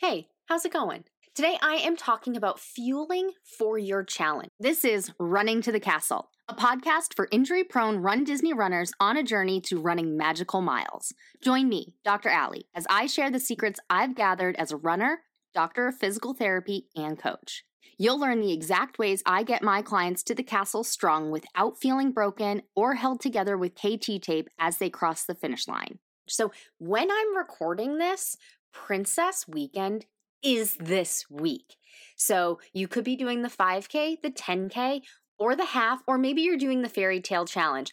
Hey, 0.00 0.28
how's 0.46 0.64
it 0.64 0.72
going? 0.72 1.02
Today 1.34 1.58
I 1.60 1.74
am 1.74 1.96
talking 1.96 2.36
about 2.36 2.60
fueling 2.60 3.32
for 3.42 3.76
your 3.78 4.04
challenge. 4.04 4.50
This 4.60 4.84
is 4.84 5.10
Running 5.18 5.60
to 5.62 5.72
the 5.72 5.80
Castle, 5.80 6.30
a 6.48 6.54
podcast 6.54 7.14
for 7.16 7.26
injury 7.32 7.64
prone 7.64 7.96
Run 7.96 8.22
Disney 8.22 8.52
runners 8.52 8.92
on 9.00 9.16
a 9.16 9.24
journey 9.24 9.60
to 9.62 9.80
running 9.80 10.16
magical 10.16 10.60
miles. 10.60 11.12
Join 11.42 11.68
me, 11.68 11.94
Dr. 12.04 12.30
Ali, 12.30 12.66
as 12.76 12.86
I 12.88 13.06
share 13.06 13.28
the 13.28 13.40
secrets 13.40 13.80
I've 13.90 14.14
gathered 14.14 14.54
as 14.54 14.70
a 14.70 14.76
runner, 14.76 15.22
doctor 15.52 15.88
of 15.88 15.96
physical 15.96 16.32
therapy, 16.32 16.86
and 16.94 17.18
coach. 17.18 17.64
You'll 17.98 18.20
learn 18.20 18.40
the 18.40 18.52
exact 18.52 19.00
ways 19.00 19.24
I 19.26 19.42
get 19.42 19.64
my 19.64 19.82
clients 19.82 20.22
to 20.24 20.34
the 20.36 20.44
castle 20.44 20.84
strong 20.84 21.32
without 21.32 21.76
feeling 21.76 22.12
broken 22.12 22.62
or 22.76 22.94
held 22.94 23.20
together 23.20 23.58
with 23.58 23.74
KT 23.74 24.22
tape 24.22 24.48
as 24.60 24.78
they 24.78 24.90
cross 24.90 25.24
the 25.24 25.34
finish 25.34 25.66
line. 25.66 25.98
So, 26.28 26.52
when 26.78 27.10
I'm 27.10 27.36
recording 27.36 27.98
this, 27.98 28.36
Princess 28.72 29.46
Weekend 29.48 30.06
is 30.42 30.76
this 30.76 31.24
week. 31.30 31.76
So 32.16 32.60
you 32.72 32.88
could 32.88 33.04
be 33.04 33.16
doing 33.16 33.42
the 33.42 33.48
5K, 33.48 34.20
the 34.22 34.30
10K, 34.30 35.02
or 35.38 35.54
the 35.54 35.66
half, 35.66 36.02
or 36.06 36.18
maybe 36.18 36.42
you're 36.42 36.56
doing 36.56 36.82
the 36.82 36.88
fairy 36.88 37.20
tale 37.20 37.46
challenge. 37.46 37.92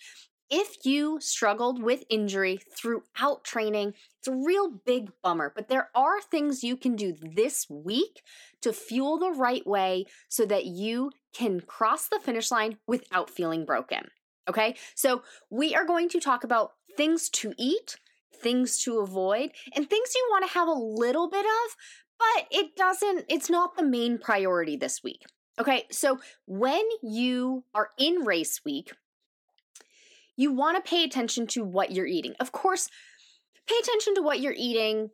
If 0.49 0.85
you 0.85 1.19
struggled 1.21 1.81
with 1.81 2.03
injury 2.09 2.59
throughout 2.77 3.43
training, 3.43 3.93
it's 4.19 4.27
a 4.27 4.35
real 4.35 4.69
big 4.85 5.09
bummer, 5.23 5.51
but 5.55 5.69
there 5.69 5.89
are 5.95 6.21
things 6.21 6.63
you 6.63 6.77
can 6.77 6.95
do 6.95 7.15
this 7.35 7.67
week 7.69 8.21
to 8.61 8.71
fuel 8.71 9.17
the 9.17 9.31
right 9.31 9.65
way 9.65 10.05
so 10.29 10.45
that 10.45 10.65
you 10.65 11.11
can 11.33 11.61
cross 11.61 12.07
the 12.07 12.19
finish 12.19 12.51
line 12.51 12.77
without 12.85 13.29
feeling 13.29 13.65
broken. 13.65 14.09
Okay, 14.47 14.75
so 14.93 15.23
we 15.49 15.73
are 15.73 15.85
going 15.85 16.09
to 16.09 16.19
talk 16.19 16.43
about 16.43 16.73
things 16.95 17.29
to 17.29 17.53
eat, 17.57 17.97
things 18.35 18.77
to 18.83 18.99
avoid, 18.99 19.51
and 19.75 19.89
things 19.89 20.13
you 20.15 20.27
want 20.29 20.45
to 20.45 20.53
have 20.53 20.67
a 20.67 20.73
little 20.73 21.29
bit 21.29 21.45
of, 21.45 21.75
but 22.17 22.47
it 22.51 22.75
doesn't, 22.75 23.25
it's 23.29 23.49
not 23.49 23.75
the 23.75 23.83
main 23.83 24.17
priority 24.17 24.77
this 24.77 25.01
week. 25.03 25.23
Okay, 25.59 25.85
so 25.91 26.19
when 26.45 26.83
you 27.01 27.63
are 27.73 27.89
in 27.97 28.25
race 28.25 28.61
week, 28.65 28.91
you 30.35 30.51
want 30.51 30.75
to 30.75 30.89
pay 30.89 31.03
attention 31.03 31.47
to 31.47 31.63
what 31.63 31.91
you're 31.91 32.05
eating. 32.05 32.33
Of 32.39 32.51
course, 32.51 32.89
pay 33.67 33.75
attention 33.81 34.15
to 34.15 34.21
what 34.21 34.41
you're 34.41 34.55
eating 34.57 35.11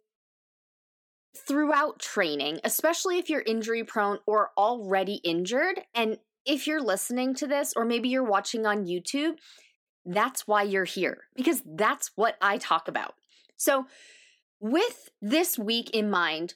throughout 1.48 2.00
training, 2.00 2.60
especially 2.64 3.20
if 3.20 3.30
you're 3.30 3.42
injury 3.42 3.84
prone 3.84 4.18
or 4.26 4.50
already 4.58 5.22
injured. 5.24 5.82
And 5.94 6.18
if 6.46 6.66
you're 6.66 6.82
listening 6.82 7.36
to 7.36 7.48
this, 7.48 7.74
or 7.76 7.86
maybe 7.86 8.10
you're 8.10 8.24
watching 8.24 8.66
on 8.66 8.86
YouTube, 8.86 9.34
that's 10.06 10.48
why 10.48 10.64
you're 10.64 10.86
here, 10.86 11.24
because 11.36 11.62
that's 11.66 12.12
what 12.16 12.36
I 12.42 12.58
talk 12.58 12.88
about. 12.88 13.16
So, 13.58 13.86
with 14.60 15.10
this 15.22 15.58
week 15.58 15.90
in 15.92 16.10
mind, 16.10 16.56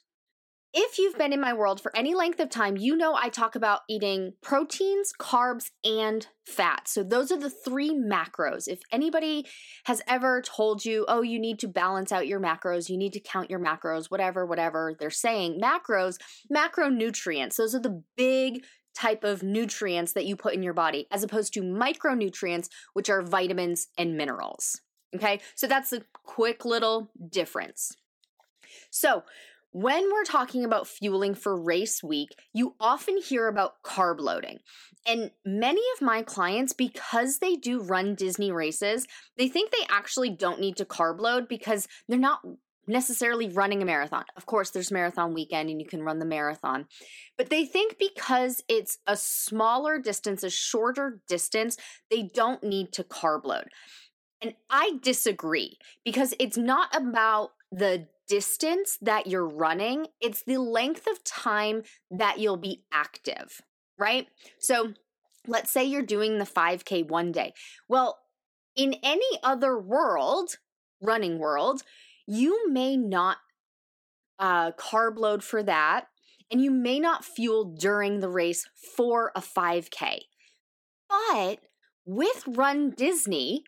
if 0.78 1.00
you've 1.00 1.18
been 1.18 1.32
in 1.32 1.40
my 1.40 1.54
world 1.54 1.80
for 1.80 1.96
any 1.96 2.14
length 2.14 2.40
of 2.40 2.50
time, 2.50 2.76
you 2.76 2.98
know 2.98 3.16
I 3.16 3.30
talk 3.30 3.56
about 3.56 3.82
eating 3.88 4.34
proteins, 4.42 5.14
carbs, 5.18 5.72
and 5.86 6.28
fat. 6.46 6.88
So, 6.88 7.04
those 7.04 7.32
are 7.32 7.38
the 7.38 7.50
three 7.50 7.92
macros. 7.92 8.68
If 8.68 8.82
anybody 8.92 9.46
has 9.86 10.02
ever 10.08 10.42
told 10.42 10.84
you, 10.84 11.06
oh, 11.08 11.22
you 11.22 11.40
need 11.40 11.60
to 11.60 11.68
balance 11.68 12.12
out 12.12 12.28
your 12.28 12.40
macros, 12.40 12.90
you 12.90 12.98
need 12.98 13.14
to 13.14 13.20
count 13.20 13.50
your 13.50 13.60
macros, 13.60 14.12
whatever, 14.12 14.46
whatever 14.46 14.96
they're 15.00 15.10
saying, 15.10 15.62
macros, 15.62 16.18
macronutrients, 16.54 17.56
those 17.56 17.76
are 17.76 17.82
the 17.82 18.04
big 18.18 18.66
type 18.96 19.24
of 19.24 19.44
nutrients 19.44 20.14
that 20.14 20.26
you 20.26 20.36
put 20.36 20.54
in 20.54 20.64
your 20.64 20.74
body, 20.74 21.08
as 21.12 21.24
opposed 21.24 21.54
to 21.54 21.62
micronutrients, 21.62 22.70
which 22.94 23.10
are 23.10 23.22
vitamins 23.22 23.88
and 23.98 24.18
minerals. 24.18 24.82
Okay, 25.16 25.40
so 25.56 25.68
that's 25.68 25.94
a 25.94 26.02
quick 26.24 26.66
little 26.66 27.12
difference. 27.30 27.96
So, 28.90 29.24
when 29.72 30.10
we're 30.10 30.24
talking 30.24 30.64
about 30.64 30.88
fueling 30.88 31.36
for 31.36 31.54
race 31.62 32.02
week, 32.02 32.30
you 32.54 32.76
often 32.80 33.18
hear 33.18 33.50
about 33.50 33.84
carb 33.84 34.22
loading. 34.22 34.60
And 35.06 35.32
many 35.46 35.82
of 35.96 36.02
my 36.02 36.22
clients, 36.22 36.72
because 36.72 37.40
they 37.40 37.56
do 37.56 37.82
run 37.82 38.16
Disney 38.16 38.54
races, 38.54 39.06
they 39.38 39.50
think 39.50 39.72
they 39.72 39.86
actually 39.90 40.30
don't 40.30 40.62
need 40.62 40.78
to 40.78 40.86
carb 40.86 41.20
load 41.20 41.50
because 41.50 41.90
they're 42.08 42.18
not 42.18 42.40
necessarily 42.88 43.50
running 43.50 43.82
a 43.82 43.86
marathon. 43.86 44.26
Of 44.36 44.46
course, 44.46 44.70
there's 44.70 44.92
marathon 44.92 45.34
weekend 45.34 45.70
and 45.70 45.80
you 45.80 45.88
can 45.88 46.04
run 46.04 46.20
the 46.20 46.26
marathon. 46.26 46.88
But 47.38 47.50
they 47.50 47.66
think 47.66 47.98
because 47.98 48.64
it's 48.68 49.00
a 49.08 49.18
smaller 49.18 50.00
distance, 50.00 50.44
a 50.44 50.50
shorter 50.50 51.22
distance, 51.28 51.78
they 52.10 52.30
don't 52.34 52.64
need 52.64 52.92
to 52.94 53.04
carb 53.04 53.46
load. 53.46 53.70
And 54.42 54.54
I 54.70 55.00
disagree 55.02 55.78
because 56.04 56.34
it's 56.40 56.58
not 56.58 56.96
about 56.96 57.52
the 57.72 58.08
distance 58.28 58.98
that 59.02 59.28
you're 59.28 59.48
running, 59.48 60.08
it's 60.20 60.44
the 60.44 60.58
length 60.58 61.08
of 61.08 61.24
time 61.24 61.84
that 62.10 62.40
you'll 62.40 62.58
be 62.58 62.84
active, 62.92 63.62
right? 63.98 64.28
So 64.60 64.94
let's 65.48 65.72
say 65.72 65.84
you're 65.84 66.02
doing 66.02 66.38
the 66.38 66.46
5K 66.46 67.08
one 67.08 67.32
day. 67.32 67.54
Well, 67.88 68.20
in 68.76 68.96
any 69.04 69.40
other 69.44 69.80
world, 69.80 70.58
running 71.02 71.40
world, 71.40 71.84
you 72.28 72.72
may 72.72 72.98
not 72.98 73.38
uh, 74.40 74.72
carb 74.72 75.18
load 75.18 75.44
for 75.44 75.64
that, 75.64 76.08
and 76.52 76.62
you 76.62 76.72
may 76.72 77.00
not 77.00 77.26
fuel 77.26 77.76
during 77.80 78.20
the 78.20 78.30
race 78.30 78.66
for 78.96 79.32
a 79.36 79.42
5K. 79.42 80.20
But 81.10 81.60
with 82.06 82.44
Run 82.48 82.92
Disney, 82.92 83.64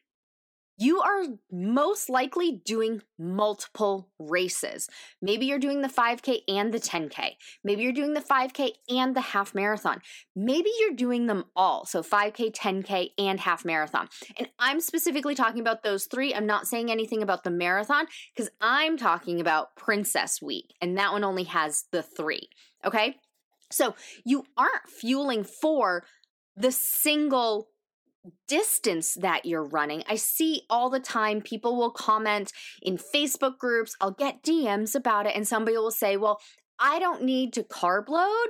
you 0.77 1.01
are 1.01 1.23
most 1.51 2.09
likely 2.09 2.61
doing 2.63 3.01
multiple 3.17 4.09
races. 4.19 4.87
Maybe 5.21 5.47
you're 5.47 5.57
doing 5.59 5.81
the 5.81 5.87
5K 5.87 6.41
and 6.47 6.73
the 6.73 6.79
10K. 6.79 7.31
Maybe 7.63 7.81
you're 7.81 7.93
doing 7.93 8.13
the 8.13 8.21
5K 8.21 8.71
and 8.89 9.15
the 9.15 9.21
half 9.21 9.55
marathon. 9.55 10.01
Maybe 10.35 10.69
you're 10.79 10.95
doing 10.95 11.25
them 11.25 11.45
all. 11.55 11.85
So 11.85 12.03
5K, 12.03 12.55
10K, 12.55 13.09
and 13.17 13.39
half 13.39 13.65
marathon. 13.65 14.07
And 14.37 14.49
I'm 14.59 14.79
specifically 14.79 15.33
talking 15.33 15.61
about 15.61 15.83
those 15.83 16.05
three. 16.05 16.33
I'm 16.33 16.45
not 16.45 16.67
saying 16.67 16.91
anything 16.91 17.23
about 17.23 17.43
the 17.43 17.49
marathon 17.49 18.05
because 18.35 18.49
I'm 18.61 18.97
talking 18.97 19.41
about 19.41 19.75
Princess 19.75 20.41
Week, 20.41 20.73
and 20.79 20.97
that 20.97 21.11
one 21.11 21.23
only 21.23 21.45
has 21.45 21.85
the 21.91 22.03
three. 22.03 22.49
Okay. 22.85 23.15
So 23.71 23.95
you 24.25 24.45
aren't 24.55 24.87
fueling 24.87 25.43
for 25.43 26.03
the 26.55 26.71
single 26.71 27.69
distance 28.47 29.15
that 29.15 29.45
you're 29.45 29.63
running. 29.63 30.03
I 30.07 30.15
see 30.15 30.63
all 30.69 30.89
the 30.89 30.99
time 30.99 31.41
people 31.41 31.75
will 31.77 31.91
comment 31.91 32.51
in 32.81 32.97
Facebook 32.97 33.57
groups, 33.57 33.95
I'll 34.01 34.11
get 34.11 34.43
DMs 34.43 34.95
about 34.95 35.25
it, 35.25 35.35
and 35.35 35.47
somebody 35.47 35.77
will 35.77 35.91
say, 35.91 36.17
Well, 36.17 36.39
I 36.79 36.99
don't 36.99 37.23
need 37.23 37.53
to 37.53 37.63
carb 37.63 38.09
load. 38.09 38.47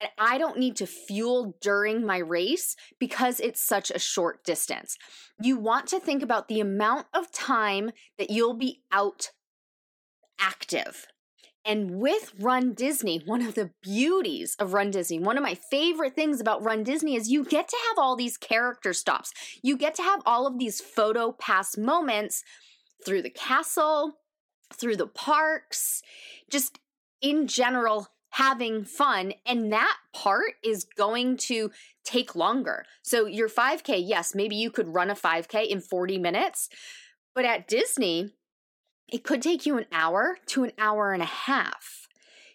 And 0.00 0.10
I 0.16 0.38
don't 0.38 0.58
need 0.58 0.76
to 0.76 0.86
fuel 0.86 1.56
during 1.60 2.06
my 2.06 2.18
race 2.18 2.76
because 3.00 3.40
it's 3.40 3.60
such 3.60 3.90
a 3.90 3.98
short 3.98 4.44
distance. 4.44 4.96
You 5.42 5.58
want 5.58 5.88
to 5.88 5.98
think 5.98 6.22
about 6.22 6.46
the 6.46 6.60
amount 6.60 7.08
of 7.12 7.32
time 7.32 7.90
that 8.16 8.30
you'll 8.30 8.56
be 8.56 8.82
out 8.92 9.32
active. 10.40 11.08
And 11.68 12.00
with 12.00 12.32
Run 12.40 12.72
Disney, 12.72 13.20
one 13.26 13.42
of 13.42 13.54
the 13.54 13.70
beauties 13.82 14.56
of 14.58 14.72
Run 14.72 14.90
Disney, 14.90 15.18
one 15.18 15.36
of 15.36 15.42
my 15.42 15.52
favorite 15.52 16.14
things 16.14 16.40
about 16.40 16.64
Run 16.64 16.82
Disney 16.82 17.14
is 17.14 17.28
you 17.28 17.44
get 17.44 17.68
to 17.68 17.76
have 17.88 17.98
all 17.98 18.16
these 18.16 18.38
character 18.38 18.94
stops. 18.94 19.34
You 19.62 19.76
get 19.76 19.94
to 19.96 20.02
have 20.02 20.22
all 20.24 20.46
of 20.46 20.58
these 20.58 20.80
photo 20.80 21.30
pass 21.30 21.76
moments 21.76 22.42
through 23.04 23.20
the 23.20 23.28
castle, 23.28 24.14
through 24.72 24.96
the 24.96 25.06
parks, 25.06 26.00
just 26.50 26.80
in 27.20 27.46
general 27.46 28.08
having 28.30 28.84
fun. 28.84 29.34
And 29.44 29.70
that 29.70 29.98
part 30.14 30.54
is 30.64 30.84
going 30.84 31.36
to 31.48 31.70
take 32.02 32.34
longer. 32.34 32.86
So, 33.02 33.26
your 33.26 33.50
5K, 33.50 34.02
yes, 34.06 34.34
maybe 34.34 34.56
you 34.56 34.70
could 34.70 34.88
run 34.88 35.10
a 35.10 35.14
5K 35.14 35.66
in 35.66 35.82
40 35.82 36.16
minutes. 36.16 36.70
But 37.34 37.44
at 37.44 37.68
Disney, 37.68 38.32
it 39.08 39.24
could 39.24 39.42
take 39.42 39.66
you 39.66 39.78
an 39.78 39.86
hour 39.92 40.38
to 40.46 40.64
an 40.64 40.72
hour 40.78 41.12
and 41.12 41.22
a 41.22 41.26
half. 41.26 42.08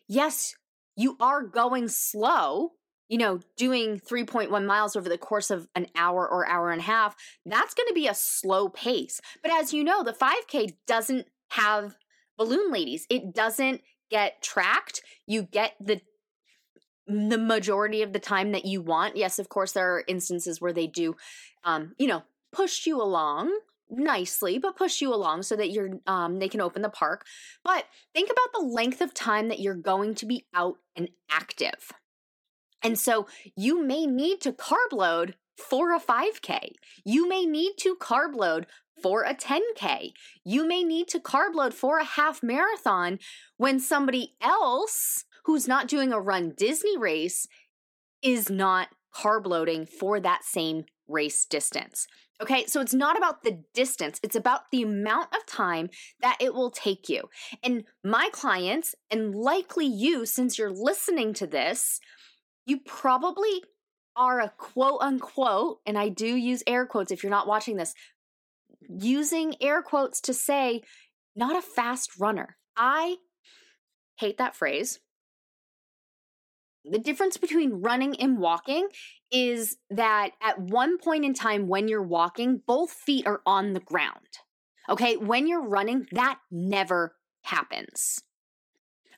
Yes, 0.08 0.56
you 0.95 1.18
are 1.19 1.42
going 1.44 1.88
slow, 1.88 2.74
you 3.07 3.18
know, 3.18 3.39
doing 3.57 4.00
3.1 4.00 4.66
miles 4.66 4.95
over 4.95 5.10
the 5.10 5.18
course 5.18 5.50
of 5.50 5.68
an 5.75 5.88
hour 5.95 6.28
or 6.28 6.48
hour 6.48 6.72
and 6.72 6.81
a 6.81 6.86
half. 6.86 7.16
That's 7.45 7.74
going 7.74 7.88
to 7.88 7.94
be 7.94 8.07
a 8.07 8.13
slow 8.13 8.69
pace. 8.69 9.19
But 9.42 9.51
as 9.51 9.74
you 9.74 9.83
know, 9.83 10.04
the 10.04 10.13
5K 10.13 10.75
doesn't 10.86 11.28
have 11.51 11.95
balloon 12.38 12.72
ladies, 12.72 13.06
it 13.10 13.33
doesn't 13.33 13.81
get 14.10 14.42
tracked. 14.42 15.01
You 15.25 15.44
get 15.44 15.74
the 15.80 16.01
the 17.06 17.38
majority 17.38 18.01
of 18.01 18.13
the 18.13 18.19
time 18.19 18.54
that 18.54 18.63
you 18.63 18.81
want. 18.81 19.18
Yes, 19.18 19.38
of 19.38 19.50
course, 19.50 19.74
there 19.74 19.95
are 19.95 20.06
instances 20.07 20.62
where 20.62 20.72
they 20.72 20.88
do, 20.88 21.18
um, 21.66 21.94
you 21.98 22.07
know, 22.07 22.24
push 22.54 22.86
you 22.86 23.01
along 23.01 23.51
nicely 23.98 24.57
but 24.57 24.75
push 24.75 25.01
you 25.01 25.13
along 25.13 25.44
so 25.44 25.56
that 25.56 25.72
you're 25.72 26.00
um 26.07 26.40
they 26.40 26.50
can 26.50 26.62
open 26.62 26.81
the 26.81 26.90
park 26.90 27.25
but 27.63 27.86
think 28.13 28.30
about 28.30 28.50
the 28.54 28.66
length 28.66 29.01
of 29.01 29.13
time 29.13 29.48
that 29.48 29.60
you're 29.60 29.75
going 29.75 30.16
to 30.16 30.25
be 30.25 30.45
out 30.54 30.78
and 30.95 31.10
active 31.30 31.92
and 32.81 33.00
so 33.00 33.28
you 33.56 33.84
may 33.84 34.06
need 34.06 34.42
to 34.42 34.51
carb 34.51 34.92
load 34.92 35.36
for 35.57 35.94
a 35.94 36.00
5k 36.00 36.69
you 37.06 37.28
may 37.28 37.45
need 37.45 37.74
to 37.78 37.95
carb 37.95 38.36
load 38.36 38.68
for 39.04 39.24
a 39.24 39.36
10K. 39.36 40.13
You 40.45 40.66
may 40.66 40.81
need 40.84 41.10
to 41.10 41.19
carb 41.19 41.54
load 41.54 41.74
for 41.74 41.98
a 41.98 42.06
half 42.06 42.42
marathon 42.42 43.19
when 43.57 43.80
somebody 43.80 44.36
else 44.42 45.25
who's 45.44 45.68
not 45.68 45.90
doing 45.90 46.13
a 46.13 46.22
run 46.22 46.54
Disney 46.56 46.98
race 46.98 47.48
is 48.22 48.50
not 48.50 48.88
carb 49.13 49.45
loading 49.45 49.86
for 49.86 50.19
that 50.22 50.45
same 50.45 50.86
race 51.07 51.45
distance. 51.45 52.07
Okay, 52.41 52.65
so 52.65 52.81
it's 52.81 52.94
not 52.94 53.18
about 53.18 53.44
the 53.44 53.63
distance, 53.74 54.19
it's 54.24 54.35
about 54.35 54.71
the 54.71 54.81
amount 54.81 55.33
of 55.33 55.45
time 55.45 55.89
that 56.21 56.38
it 56.39 56.53
will 56.53 56.71
take 56.71 57.07
you. 57.07 57.30
And 57.63 57.83
my 58.03 58.30
clients, 58.33 58.95
and 59.12 59.35
likely 59.35 59.85
you, 59.85 60.25
since 60.25 60.57
you're 60.57 60.71
listening 60.71 61.33
to 61.35 61.47
this, 61.47 62.00
you 62.65 62.80
probably 62.85 63.63
are 64.15 64.39
a 64.39 64.53
quote 64.57 65.00
unquote, 65.01 65.80
and 65.85 65.97
I 65.97 66.09
do 66.09 66.27
use 66.27 66.63
air 66.68 66.85
quotes 66.85 67.12
if 67.12 67.24
you're 67.24 67.30
not 67.30 67.47
watching 67.47 67.77
this, 67.77 67.94
using 68.89 69.56
air 69.62 69.81
quotes 69.81 70.19
to 70.21 70.33
say, 70.33 70.81
not 71.35 71.56
a 71.56 71.62
fast 71.62 72.19
runner. 72.19 72.57
I 72.75 73.18
hate 74.18 74.38
that 74.38 74.56
phrase. 74.56 75.00
The 76.85 77.00
difference 77.00 77.38
between 77.38 77.81
running 77.81 78.19
and 78.19 78.39
walking 78.39 78.89
is 79.31 79.77
that 79.89 80.31
at 80.41 80.59
one 80.59 80.97
point 80.97 81.24
in 81.24 81.33
time 81.33 81.68
when 81.68 81.88
you're 81.88 82.03
walking, 82.03 82.62
both 82.65 82.91
feet 82.91 83.25
are 83.25 83.41
on 83.45 83.74
the 83.74 83.80
ground. 83.80 84.39
Okay, 84.89 85.15
when 85.15 85.47
you're 85.47 85.65
running, 85.65 86.07
that 86.12 86.39
never 86.51 87.15
happens. 87.44 88.21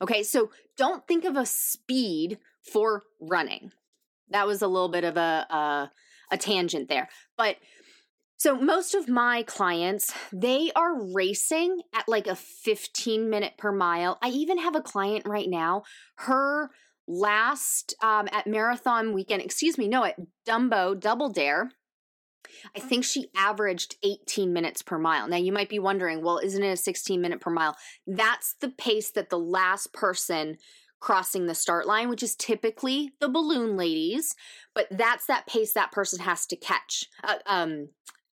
Okay, 0.01 0.21
so 0.21 0.51
don't 0.77 1.07
think 1.07 1.25
of 1.25 1.35
a 1.35 1.45
speed 1.45 2.38
for 2.62 3.03
running. 3.19 3.71
That 4.29 4.45
was 4.45 4.62
a 4.62 4.67
little 4.67 4.89
bit 4.89 5.03
of 5.03 5.17
a, 5.17 5.47
a, 5.50 5.91
a 6.31 6.38
tangent 6.38 6.89
there. 6.89 7.09
But 7.38 7.57
so 8.38 8.59
most 8.59 8.94
of 8.94 9.07
my 9.07 9.44
clients, 9.44 10.13
they 10.31 10.71
are 10.75 11.01
racing 11.13 11.81
at 11.94 12.07
like 12.07 12.27
a 12.27 12.35
15 12.35 13.29
minute 13.29 13.53
per 13.57 13.71
mile. 13.71 14.17
I 14.21 14.29
even 14.29 14.57
have 14.57 14.75
a 14.75 14.81
client 14.81 15.25
right 15.25 15.50
now, 15.50 15.83
her 16.15 16.69
last 17.07 17.96
um, 18.02 18.28
at 18.31 18.48
marathon 18.48 19.13
weekend, 19.13 19.42
excuse 19.42 19.78
me, 19.78 19.88
no, 19.88 20.04
at 20.04 20.16
Dumbo 20.48 21.00
Double 21.00 21.30
Dare, 21.30 21.72
I 22.75 22.80
think 22.80 23.04
she 23.04 23.30
averaged 23.36 23.96
18 24.04 24.54
minutes 24.54 24.81
per 24.81 24.98
mile. 24.98 25.28
Now 25.28 25.38
you 25.38 25.52
might 25.52 25.69
be 25.69 25.80
wondering, 25.80 26.24
well, 26.24 26.40
isn't 26.40 26.63
it 26.63 26.72
a 26.72 26.78
16 26.78 27.22
minute 27.22 27.42
per 27.42 27.50
mile? 27.50 27.75
That's 28.06 28.56
the 28.62 28.69
pace 28.69 29.12
that 29.12 29.30
the 29.30 29.40
last 29.40 29.94
person 29.94 30.57
crossing 31.00 31.46
the 31.46 31.56
start 31.56 31.86
line, 31.86 32.10
which 32.10 32.24
is 32.24 32.36
typically 32.36 33.12
the 33.19 33.30
balloon 33.30 33.78
ladies, 33.78 34.36
but 34.74 34.88
that's 34.90 35.28
that 35.28 35.46
pace 35.48 35.74
that 35.74 35.92
person 35.92 36.19
has 36.19 36.46
to 36.48 36.56
catch, 36.56 37.06
uh, 37.24 37.36
um, 37.46 37.90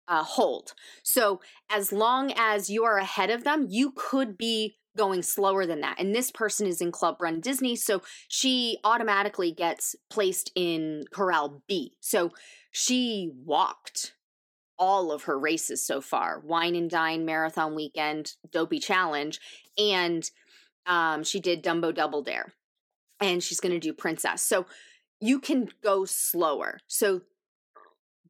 uh, 0.09 0.23
hold. 0.23 0.73
So 1.03 1.41
as 1.71 1.93
long 1.93 2.33
as 2.37 2.69
you 2.69 2.85
are 2.85 2.99
ahead 2.99 3.31
of 3.31 3.45
them, 3.45 3.67
you 3.69 3.93
could 3.95 4.37
be 4.37 4.77
going 4.97 5.23
slower 5.23 5.65
than 5.65 5.81
that. 5.81 5.99
And 5.99 6.15
this 6.15 6.31
person 6.31 6.67
is 6.67 6.81
in 6.81 6.93
Club 6.93 7.17
Run 7.21 7.41
Disney, 7.41 7.77
so 7.77 8.03
she 8.29 8.79
automatically 8.85 9.53
gets 9.53 9.97
placed 10.11 10.51
in 10.55 11.05
Corral 11.13 11.63
B. 11.67 11.95
So 12.01 12.31
she 12.71 13.31
walked 13.45 14.15
all 14.79 15.13
of 15.13 15.25
her 15.25 15.39
races 15.39 15.85
so 15.87 16.01
far 16.01 16.41
Wine 16.41 16.75
and 16.75 16.91
Dine 16.91 17.25
Marathon 17.25 17.75
Weekend, 17.75 18.33
Dopey 18.51 18.81
Challenge, 18.81 19.39
and 19.79 20.29
um, 20.87 21.23
she 21.23 21.41
did 21.41 21.63
Dumbo 21.63 21.95
Double 21.95 22.23
Dare. 22.23 22.53
And 23.21 23.43
she's 23.43 23.61
going 23.61 23.73
to 23.73 23.79
do 23.79 23.93
Princess. 23.93 24.43
So 24.43 24.67
you 25.21 25.39
can 25.39 25.69
go 25.85 26.05
slower. 26.05 26.81
So 26.89 27.23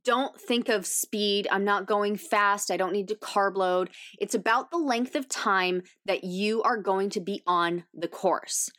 don't 0.04 0.40
think 0.40 0.68
of 0.68 0.86
speed. 0.86 1.46
I'm 1.50 1.64
not 1.64 1.86
going 1.86 2.16
fast. 2.16 2.70
I 2.70 2.76
don't 2.76 2.92
need 2.92 3.08
to 3.08 3.14
carb 3.14 3.56
load. 3.56 3.90
It's 4.18 4.34
about 4.34 4.70
the 4.70 4.78
length 4.78 5.14
of 5.14 5.28
time 5.28 5.82
that 6.06 6.24
you 6.24 6.62
are 6.62 6.76
going 6.76 7.10
to 7.10 7.20
be 7.20 7.42
on 7.46 7.84
the 7.94 8.08
course. 8.08 8.70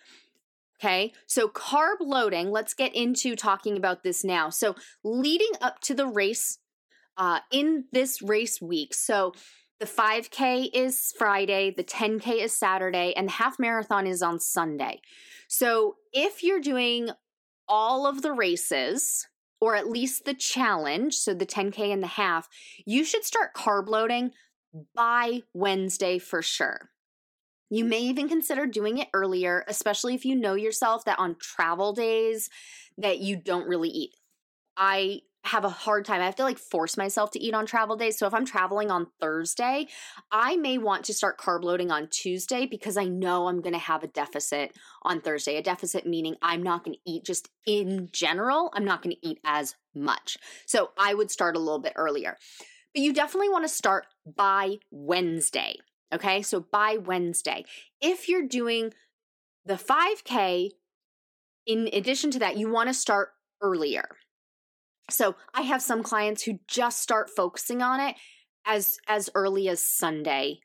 Okay, 0.81 1.13
so 1.27 1.47
carb 1.47 1.97
loading, 2.01 2.51
let's 2.51 2.73
get 2.73 2.93
into 2.93 3.37
talking 3.37 3.77
about 3.77 4.03
this 4.03 4.23
now. 4.25 4.49
So, 4.49 4.75
leading 5.01 5.51
up 5.61 5.79
to 5.81 5.93
the 5.93 6.07
race 6.07 6.59
uh, 7.15 7.39
in 7.53 7.85
this 7.93 8.21
race 8.21 8.61
week, 8.61 8.93
so 8.93 9.31
the 9.79 9.85
5K 9.85 10.69
is 10.73 11.13
Friday, 11.17 11.73
the 11.75 11.85
10K 11.85 12.43
is 12.43 12.57
Saturday, 12.57 13.13
and 13.15 13.29
the 13.29 13.33
half 13.33 13.57
marathon 13.59 14.05
is 14.05 14.21
on 14.21 14.41
Sunday. 14.41 14.99
So, 15.47 15.95
if 16.11 16.43
you're 16.43 16.59
doing 16.59 17.11
all 17.67 18.05
of 18.05 18.21
the 18.21 18.33
races, 18.33 19.25
or 19.63 19.77
at 19.77 19.89
least 19.89 20.25
the 20.25 20.33
challenge, 20.33 21.15
so 21.15 21.33
the 21.33 21.45
10K 21.45 21.94
and 21.94 22.04
the 22.04 22.07
half, 22.07 22.50
you 22.86 23.06
should 23.06 23.24
start 23.24 23.56
carb 23.56 23.88
loading 23.88 24.30
by 24.94 25.42
Wednesday 25.54 26.19
for 26.19 26.42
sure. 26.42 26.89
You 27.69 27.86
may 27.86 28.01
even 28.01 28.27
consider 28.27 28.65
doing 28.65 28.98
it 28.98 29.07
earlier, 29.13 29.63
especially 29.69 30.15
if 30.15 30.25
you 30.25 30.36
know 30.36 30.56
yourself 30.56 31.06
that 31.06 31.18
on 31.18 31.38
travel 31.39 31.94
days 31.94 32.50
that 32.98 33.19
you 33.19 33.38
don't 33.38 33.69
really 33.69 33.88
eat. 33.88 34.12
I 34.75 35.21
have 35.45 35.66
a 35.66 35.69
hard 35.69 36.06
time. 36.06 36.22
I 36.22 36.25
have 36.25 36.38
to 36.38 36.44
like 36.44 36.57
force 36.57 36.95
myself 36.95 37.31
to 37.31 37.40
eat 37.40 37.54
on 37.54 37.66
travel 37.66 37.98
days. 37.98 38.18
So 38.18 38.25
if 38.25 38.34
I'm 38.34 38.45
traveling 38.45 38.90
on 38.90 39.07
Thursday, 39.19 39.88
I 40.31 40.56
may 40.56 40.78
want 40.78 41.04
to 41.06 41.13
start 41.13 41.38
carb 41.38 41.63
loading 41.63 41.92
on 41.92 42.07
Tuesday 42.10 42.66
because 42.66 42.95
I 42.95 43.06
know 43.06 43.48
I'm 43.48 43.62
going 43.62 43.74
to 43.74 43.80
have 43.80 44.04
a 44.04 44.07
deficit 44.07 44.74
on 45.04 45.19
Thursday. 45.19 45.57
A 45.57 45.62
deficit 45.62 46.06
meaning 46.06 46.36
I'm 46.42 46.63
not 46.63 46.86
going 46.86 46.95
to 46.95 47.12
eat 47.12 47.25
just 47.25 47.50
in 47.68 48.10
general, 48.13 48.72
I'm 48.74 48.86
not 48.86 49.01
going 49.01 49.16
to 49.16 49.28
eat 49.28 49.40
as 49.44 49.75
much. 49.94 50.38
So 50.66 50.92
I 50.98 51.13
would 51.13 51.30
start 51.30 51.56
a 51.56 51.60
little 51.60 51.80
bit 51.80 51.94
earlier. 51.95 52.38
But 52.94 53.01
you 53.01 53.13
definitely 53.13 53.50
want 53.50 53.66
to 53.66 53.69
start 53.69 54.06
by 54.25 54.78
Wednesday. 54.92 55.75
Okay? 56.13 56.42
So 56.42 56.62
by 56.72 56.98
Wednesday. 56.98 57.66
If 58.01 58.30
you're 58.30 58.48
doing 58.48 58.94
the 59.66 59.75
5K, 59.75 60.72
in 61.66 61.90
addition 61.92 62.31
to 62.31 62.40
that, 62.40 62.57
you 62.57 62.72
want 62.72 62.90
to 62.90 62.94
start 62.94 63.30
earlier. 63.62 64.06
So 65.09 65.35
I 65.53 65.61
have 65.61 65.81
some 65.81 66.03
clients 66.03 66.44
who 66.44 66.59
just 66.67 67.01
start 67.01 67.29
focusing 67.29 67.81
on 67.81 68.00
it 68.00 68.15
as 68.65 68.97
as 69.07 69.29
early 69.35 69.67
as 69.67 69.81
Sunday 69.81 70.59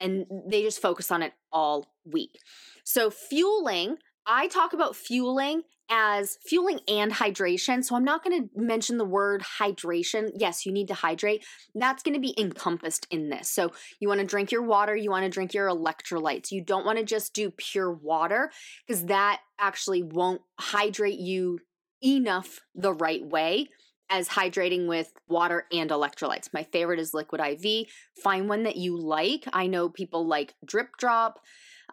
and 0.00 0.26
they 0.48 0.62
just 0.62 0.82
focus 0.82 1.10
on 1.10 1.22
it 1.22 1.32
all 1.52 1.86
week. 2.04 2.38
So 2.84 3.10
fueling, 3.10 3.96
I 4.26 4.48
talk 4.48 4.72
about 4.72 4.96
fueling 4.96 5.62
as 5.90 6.38
fueling 6.46 6.80
and 6.88 7.12
hydration. 7.12 7.84
So 7.84 7.94
I'm 7.94 8.04
not 8.04 8.24
going 8.24 8.42
to 8.42 8.48
mention 8.56 8.96
the 8.96 9.04
word 9.04 9.42
hydration. 9.60 10.30
Yes, 10.34 10.64
you 10.64 10.72
need 10.72 10.88
to 10.88 10.94
hydrate. 10.94 11.44
That's 11.74 12.02
going 12.02 12.14
to 12.14 12.20
be 12.20 12.34
encompassed 12.38 13.06
in 13.10 13.28
this. 13.28 13.50
So 13.50 13.72
you 14.00 14.08
want 14.08 14.20
to 14.20 14.26
drink 14.26 14.50
your 14.50 14.62
water, 14.62 14.96
you 14.96 15.10
want 15.10 15.24
to 15.24 15.30
drink 15.30 15.52
your 15.52 15.68
electrolytes. 15.68 16.50
You 16.50 16.62
don't 16.62 16.86
want 16.86 16.98
to 16.98 17.04
just 17.04 17.34
do 17.34 17.50
pure 17.50 17.92
water 17.92 18.50
because 18.86 19.06
that 19.06 19.40
actually 19.58 20.02
won't 20.02 20.40
hydrate 20.58 21.18
you 21.18 21.60
enough 22.04 22.60
the 22.74 22.92
right 22.92 23.24
way 23.24 23.68
as 24.10 24.28
hydrating 24.28 24.86
with 24.86 25.12
water 25.28 25.66
and 25.72 25.90
electrolytes. 25.90 26.52
My 26.52 26.64
favorite 26.64 27.00
is 27.00 27.14
Liquid 27.14 27.40
IV. 27.40 27.86
Find 28.22 28.48
one 28.48 28.64
that 28.64 28.76
you 28.76 28.96
like. 28.96 29.44
I 29.52 29.66
know 29.66 29.88
people 29.88 30.26
like 30.26 30.54
Drip 30.64 30.90
Drop, 30.98 31.40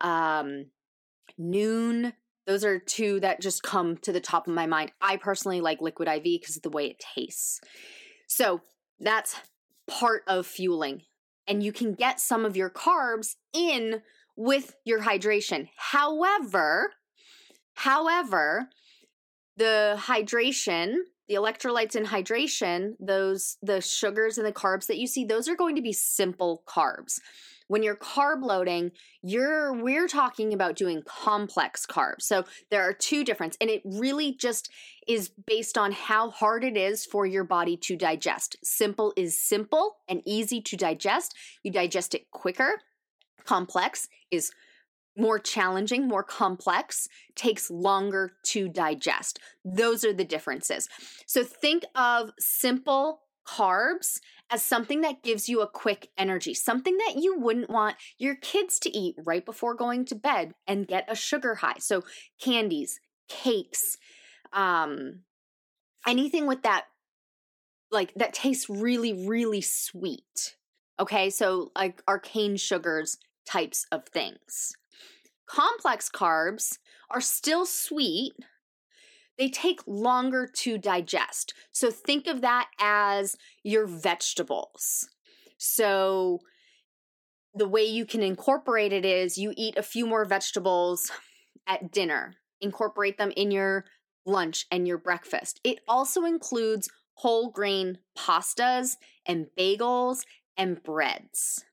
um, 0.01 0.65
Nuun. 1.39 2.13
Those 2.46 2.65
are 2.65 2.80
two 2.80 3.20
that 3.22 3.41
just 3.41 3.63
come 3.63 3.98
to 3.98 4.12
the 4.12 4.20
top 4.20 4.48
of 4.48 4.53
my 4.53 4.65
mind. 4.65 4.91
I 5.01 5.18
personally 5.18 5.62
like 5.62 5.82
Liquid 5.82 6.10
IV 6.10 6.24
because 6.24 6.58
of 6.58 6.63
the 6.63 6.70
way 6.70 6.88
it 6.88 7.03
tastes. 7.15 7.62
So 8.27 8.62
that's 9.00 9.36
part 9.88 10.24
of 10.27 10.46
fueling. 10.46 11.03
And 11.48 11.63
you 11.63 11.72
can 11.72 11.94
get 11.94 12.20
some 12.20 12.46
of 12.46 12.58
your 12.58 12.70
carbs 12.70 13.36
in 13.53 14.01
with 14.36 14.75
your 14.86 15.01
hydration. 15.01 15.70
However, 15.77 16.94
however, 17.75 18.70
the 19.58 19.96
hydration 19.98 20.96
the 21.27 21.38
electrolytes 21.38 21.96
and 21.96 22.08
hydration 22.08 22.93
those 23.00 23.58
the 23.62 23.79
sugars 23.79 24.38
and 24.38 24.46
the 24.46 24.51
carbs 24.51 24.88
that 24.88 24.98
you 24.98 25.08
see 25.08 25.24
those 25.24 25.48
are 25.48 25.55
going 25.55 25.75
to 25.75 25.81
be 25.81 25.93
simple 25.93 26.63
carbs. 26.67 27.20
When 27.67 27.84
you're 27.84 27.96
carb 27.96 28.43
loading 28.43 28.91
you're 29.24 29.72
we're 29.72 30.10
talking 30.10 30.53
about 30.53 30.75
doing 30.75 31.03
complex 31.05 31.86
carbs. 31.86 32.24
So 32.24 32.43
there 32.70 32.81
are 32.81 32.91
two 32.91 33.24
difference 33.24 33.55
and 33.62 33.70
it 33.70 33.81
really 33.86 34.36
just 34.36 34.70
is 35.08 35.29
based 35.29 35.77
on 35.77 35.93
how 35.93 36.31
hard 36.31 36.65
it 36.65 36.75
is 36.75 37.05
for 37.05 37.25
your 37.25 37.46
body 37.46 37.77
to 37.77 37.96
digest. 37.96 38.58
Simple 38.62 39.13
is 39.15 39.41
simple 39.41 39.98
and 40.10 40.22
easy 40.25 40.62
to 40.62 40.75
digest. 40.75 41.34
You 41.63 41.72
digest 41.72 42.13
it 42.13 42.29
quicker. 42.31 42.81
Complex 43.46 44.10
is 44.31 44.51
more 45.18 45.39
challenging, 45.39 46.08
more 46.08 46.24
complex, 46.24 47.08
takes 47.36 47.70
longer 47.70 48.34
to 48.44 48.70
digest. 48.70 49.39
Those 49.63 50.03
are 50.03 50.13
the 50.13 50.24
differences. 50.24 50.88
So 51.25 51.44
think 51.44 51.84
of 51.96 52.32
simple 52.39 53.22
carbs 53.48 54.20
as 54.50 54.63
something 54.63 55.01
that 55.01 55.24
gives 55.24 55.50
you 55.50 55.62
a 55.62 55.68
quick 55.68 56.10
energy, 56.18 56.53
something 56.53 56.98
that 56.98 57.15
you 57.18 57.38
wouldn't 57.38 57.70
want 57.70 57.96
your 58.18 58.36
kids 58.36 58.80
to 58.80 58.98
eat 58.98 59.15
right 59.25 59.46
before 59.46 59.74
going 59.74 60.06
to 60.06 60.15
bed 60.15 60.53
and 60.68 60.88
get 60.88 61.06
a 61.10 61.15
sugar 61.15 61.56
high. 61.56 61.80
So 61.80 62.03
candies, 62.39 63.00
cakes, 63.27 63.98
um 64.53 65.22
anything 66.06 66.46
with 66.46 66.63
that 66.63 66.86
like 67.89 68.13
that 68.15 68.34
tastes 68.34 68.70
really 68.70 69.25
really 69.27 69.62
sweet 69.62 70.58
Okay, 71.01 71.32
so 71.32 71.72
like 71.75 72.03
arcane 72.08 72.58
sugars 72.58 73.18
types 73.51 73.86
of 73.91 74.05
things. 74.08 74.74
Complex 75.48 76.10
carbs 76.10 76.77
are 77.10 77.22
still 77.22 77.65
sweet, 77.65 78.34
they 79.38 79.50
take 79.50 79.79
longer 79.88 80.48
to 80.48 80.77
digest. 80.77 81.53
So 81.72 81.89
think 81.89 82.27
of 82.27 82.41
that 82.41 82.70
as 82.79 83.36
your 83.63 83.88
vegetables. 83.88 85.10
So 85.58 86.39
the 87.53 87.67
way 87.67 87.84
you 87.84 88.05
can 88.05 88.22
incorporate 88.22 88.93
it 88.93 89.03
is 89.03 89.38
you 89.38 89.53
eat 89.58 89.77
a 89.77 89.84
few 89.84 90.05
more 90.05 90.25
vegetables 90.25 91.12
at 91.67 91.91
dinner, 91.91 92.36
incorporate 92.62 93.17
them 93.17 93.31
in 93.36 93.51
your 93.51 93.86
lunch 94.25 94.65
and 94.72 94.88
your 94.88 94.98
breakfast. 94.98 95.60
It 95.63 95.79
also 95.88 96.24
includes 96.24 96.89
whole 97.15 97.51
grain 97.51 97.98
pastas 98.17 98.96
and 99.25 99.48
bagels 99.58 100.20
and 100.55 100.81
breads. 100.81 101.65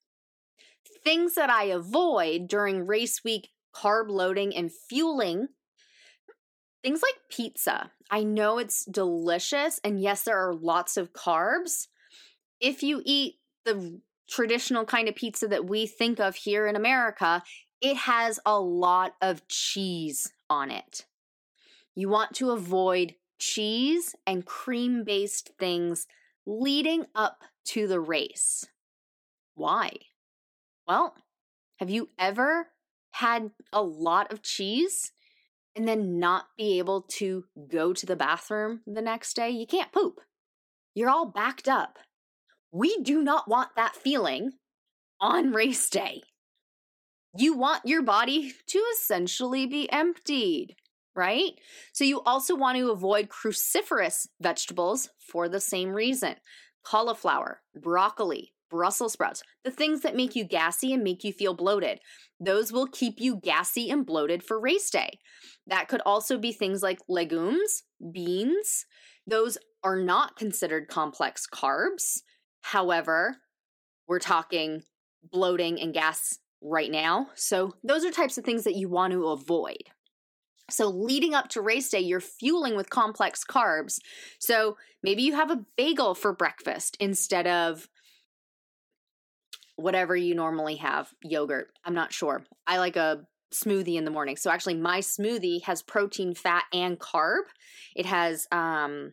Things 1.04 1.34
that 1.34 1.50
I 1.50 1.64
avoid 1.64 2.48
during 2.48 2.86
race 2.86 3.22
week 3.24 3.50
carb 3.74 4.08
loading 4.08 4.54
and 4.54 4.70
fueling 4.72 5.48
things 6.82 7.02
like 7.02 7.14
pizza. 7.30 7.90
I 8.10 8.22
know 8.22 8.58
it's 8.58 8.84
delicious, 8.84 9.80
and 9.84 10.00
yes, 10.00 10.22
there 10.22 10.38
are 10.38 10.54
lots 10.54 10.96
of 10.96 11.12
carbs. 11.12 11.88
If 12.60 12.82
you 12.82 13.02
eat 13.04 13.36
the 13.64 14.00
traditional 14.28 14.84
kind 14.84 15.08
of 15.08 15.14
pizza 15.14 15.48
that 15.48 15.66
we 15.66 15.86
think 15.86 16.20
of 16.20 16.36
here 16.36 16.66
in 16.66 16.76
America, 16.76 17.42
it 17.80 17.96
has 17.96 18.40
a 18.44 18.58
lot 18.58 19.14
of 19.20 19.46
cheese 19.48 20.32
on 20.48 20.70
it. 20.70 21.06
You 21.94 22.08
want 22.08 22.34
to 22.36 22.50
avoid 22.50 23.14
cheese 23.38 24.14
and 24.26 24.44
cream 24.44 25.04
based 25.04 25.50
things 25.58 26.06
leading 26.46 27.06
up 27.14 27.42
to 27.66 27.86
the 27.86 28.00
race. 28.00 28.64
Why? 29.54 29.92
Well, 30.88 31.14
have 31.80 31.90
you 31.90 32.08
ever 32.18 32.68
had 33.10 33.50
a 33.74 33.82
lot 33.82 34.32
of 34.32 34.42
cheese 34.42 35.12
and 35.76 35.86
then 35.86 36.18
not 36.18 36.46
be 36.56 36.78
able 36.78 37.02
to 37.18 37.44
go 37.70 37.92
to 37.92 38.06
the 38.06 38.16
bathroom 38.16 38.80
the 38.86 39.02
next 39.02 39.34
day? 39.34 39.50
You 39.50 39.66
can't 39.66 39.92
poop. 39.92 40.14
You're 40.94 41.10
all 41.10 41.26
backed 41.26 41.68
up. 41.68 41.98
We 42.72 42.96
do 43.02 43.22
not 43.22 43.48
want 43.48 43.76
that 43.76 43.96
feeling 43.96 44.52
on 45.20 45.52
race 45.52 45.90
day. 45.90 46.22
You 47.36 47.54
want 47.54 47.84
your 47.84 48.02
body 48.02 48.54
to 48.68 48.78
essentially 48.94 49.66
be 49.66 49.92
emptied, 49.92 50.74
right? 51.14 51.52
So, 51.92 52.04
you 52.04 52.22
also 52.22 52.56
want 52.56 52.78
to 52.78 52.90
avoid 52.90 53.28
cruciferous 53.28 54.26
vegetables 54.40 55.10
for 55.30 55.48
the 55.48 55.60
same 55.60 55.90
reason 55.90 56.36
cauliflower, 56.82 57.60
broccoli, 57.74 58.54
Brussels 58.70 59.12
sprouts, 59.12 59.42
the 59.64 59.70
things 59.70 60.02
that 60.02 60.16
make 60.16 60.36
you 60.36 60.44
gassy 60.44 60.92
and 60.92 61.02
make 61.02 61.24
you 61.24 61.32
feel 61.32 61.54
bloated. 61.54 62.00
Those 62.40 62.72
will 62.72 62.86
keep 62.86 63.14
you 63.18 63.36
gassy 63.36 63.90
and 63.90 64.06
bloated 64.06 64.42
for 64.42 64.60
race 64.60 64.90
day. 64.90 65.18
That 65.66 65.88
could 65.88 66.02
also 66.06 66.38
be 66.38 66.52
things 66.52 66.82
like 66.82 66.98
legumes, 67.08 67.82
beans. 68.12 68.86
Those 69.26 69.58
are 69.82 69.96
not 69.96 70.36
considered 70.36 70.88
complex 70.88 71.46
carbs. 71.46 72.20
However, 72.60 73.36
we're 74.06 74.18
talking 74.18 74.82
bloating 75.22 75.80
and 75.80 75.92
gas 75.92 76.38
right 76.62 76.90
now. 76.90 77.28
So, 77.34 77.74
those 77.84 78.04
are 78.04 78.10
types 78.10 78.38
of 78.38 78.44
things 78.44 78.64
that 78.64 78.76
you 78.76 78.88
want 78.88 79.12
to 79.12 79.28
avoid. 79.28 79.82
So, 80.70 80.88
leading 80.88 81.34
up 81.34 81.48
to 81.50 81.60
race 81.60 81.88
day, 81.88 82.00
you're 82.00 82.20
fueling 82.20 82.76
with 82.76 82.90
complex 82.90 83.44
carbs. 83.44 83.98
So, 84.38 84.76
maybe 85.02 85.22
you 85.22 85.34
have 85.34 85.50
a 85.50 85.64
bagel 85.76 86.14
for 86.14 86.32
breakfast 86.32 86.96
instead 87.00 87.46
of 87.46 87.88
whatever 89.78 90.16
you 90.16 90.34
normally 90.34 90.76
have, 90.76 91.08
yogurt. 91.22 91.68
I'm 91.84 91.94
not 91.94 92.12
sure. 92.12 92.44
I 92.66 92.78
like 92.78 92.96
a 92.96 93.20
smoothie 93.54 93.94
in 93.94 94.04
the 94.04 94.10
morning. 94.10 94.36
So 94.36 94.50
actually 94.50 94.74
my 94.74 94.98
smoothie 94.98 95.62
has 95.62 95.82
protein, 95.82 96.34
fat 96.34 96.64
and 96.72 96.98
carb. 96.98 97.42
It 97.94 98.04
has 98.04 98.46
um 98.50 99.12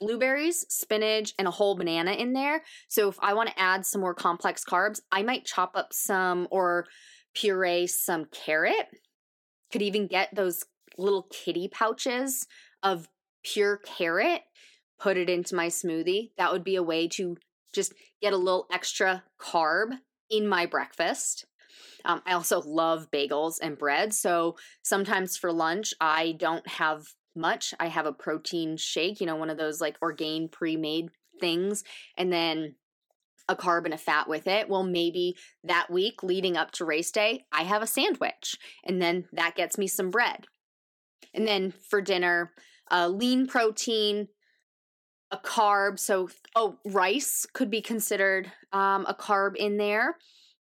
blueberries, 0.00 0.64
spinach 0.68 1.34
and 1.38 1.46
a 1.46 1.52
whole 1.52 1.76
banana 1.76 2.12
in 2.12 2.32
there. 2.32 2.62
So 2.88 3.08
if 3.08 3.16
I 3.20 3.34
want 3.34 3.50
to 3.50 3.60
add 3.60 3.84
some 3.84 4.00
more 4.00 4.14
complex 4.14 4.64
carbs, 4.64 5.00
I 5.12 5.22
might 5.22 5.44
chop 5.44 5.72
up 5.74 5.92
some 5.92 6.48
or 6.50 6.86
puree 7.34 7.86
some 7.86 8.24
carrot. 8.32 8.88
Could 9.70 9.82
even 9.82 10.06
get 10.06 10.34
those 10.34 10.64
little 10.96 11.28
kitty 11.30 11.68
pouches 11.68 12.46
of 12.82 13.08
pure 13.44 13.76
carrot, 13.76 14.40
put 14.98 15.18
it 15.18 15.28
into 15.28 15.54
my 15.54 15.66
smoothie. 15.66 16.30
That 16.38 16.50
would 16.50 16.64
be 16.64 16.76
a 16.76 16.82
way 16.82 17.08
to 17.08 17.36
just 17.74 17.92
get 18.20 18.32
a 18.32 18.36
little 18.36 18.66
extra 18.72 19.22
carb 19.40 19.98
in 20.30 20.46
my 20.46 20.66
breakfast. 20.66 21.46
Um, 22.04 22.22
I 22.26 22.32
also 22.32 22.60
love 22.62 23.10
bagels 23.10 23.54
and 23.60 23.78
bread. 23.78 24.14
So 24.14 24.56
sometimes 24.82 25.36
for 25.36 25.52
lunch, 25.52 25.94
I 26.00 26.32
don't 26.38 26.66
have 26.66 27.04
much. 27.36 27.74
I 27.78 27.88
have 27.88 28.06
a 28.06 28.12
protein 28.12 28.76
shake, 28.76 29.20
you 29.20 29.26
know, 29.26 29.36
one 29.36 29.50
of 29.50 29.58
those 29.58 29.80
like 29.80 29.96
Orgain 30.00 30.48
pre 30.48 30.76
made 30.76 31.10
things, 31.40 31.84
and 32.16 32.32
then 32.32 32.74
a 33.48 33.56
carb 33.56 33.84
and 33.84 33.94
a 33.94 33.98
fat 33.98 34.28
with 34.28 34.46
it. 34.46 34.68
Well, 34.68 34.82
maybe 34.82 35.36
that 35.64 35.90
week 35.90 36.22
leading 36.22 36.56
up 36.56 36.72
to 36.72 36.84
race 36.84 37.10
day, 37.10 37.46
I 37.52 37.62
have 37.62 37.82
a 37.82 37.86
sandwich, 37.86 38.56
and 38.84 39.00
then 39.00 39.26
that 39.32 39.54
gets 39.54 39.78
me 39.78 39.86
some 39.86 40.10
bread. 40.10 40.46
And 41.32 41.46
then 41.46 41.72
for 41.88 42.00
dinner, 42.00 42.52
uh, 42.90 43.08
lean 43.08 43.46
protein, 43.46 44.28
a 45.30 45.36
carb. 45.36 45.98
So, 45.98 46.28
oh, 46.54 46.78
rice 46.84 47.46
could 47.52 47.70
be 47.70 47.80
considered 47.80 48.50
um, 48.72 49.04
a 49.08 49.14
carb 49.14 49.56
in 49.56 49.76
there. 49.76 50.16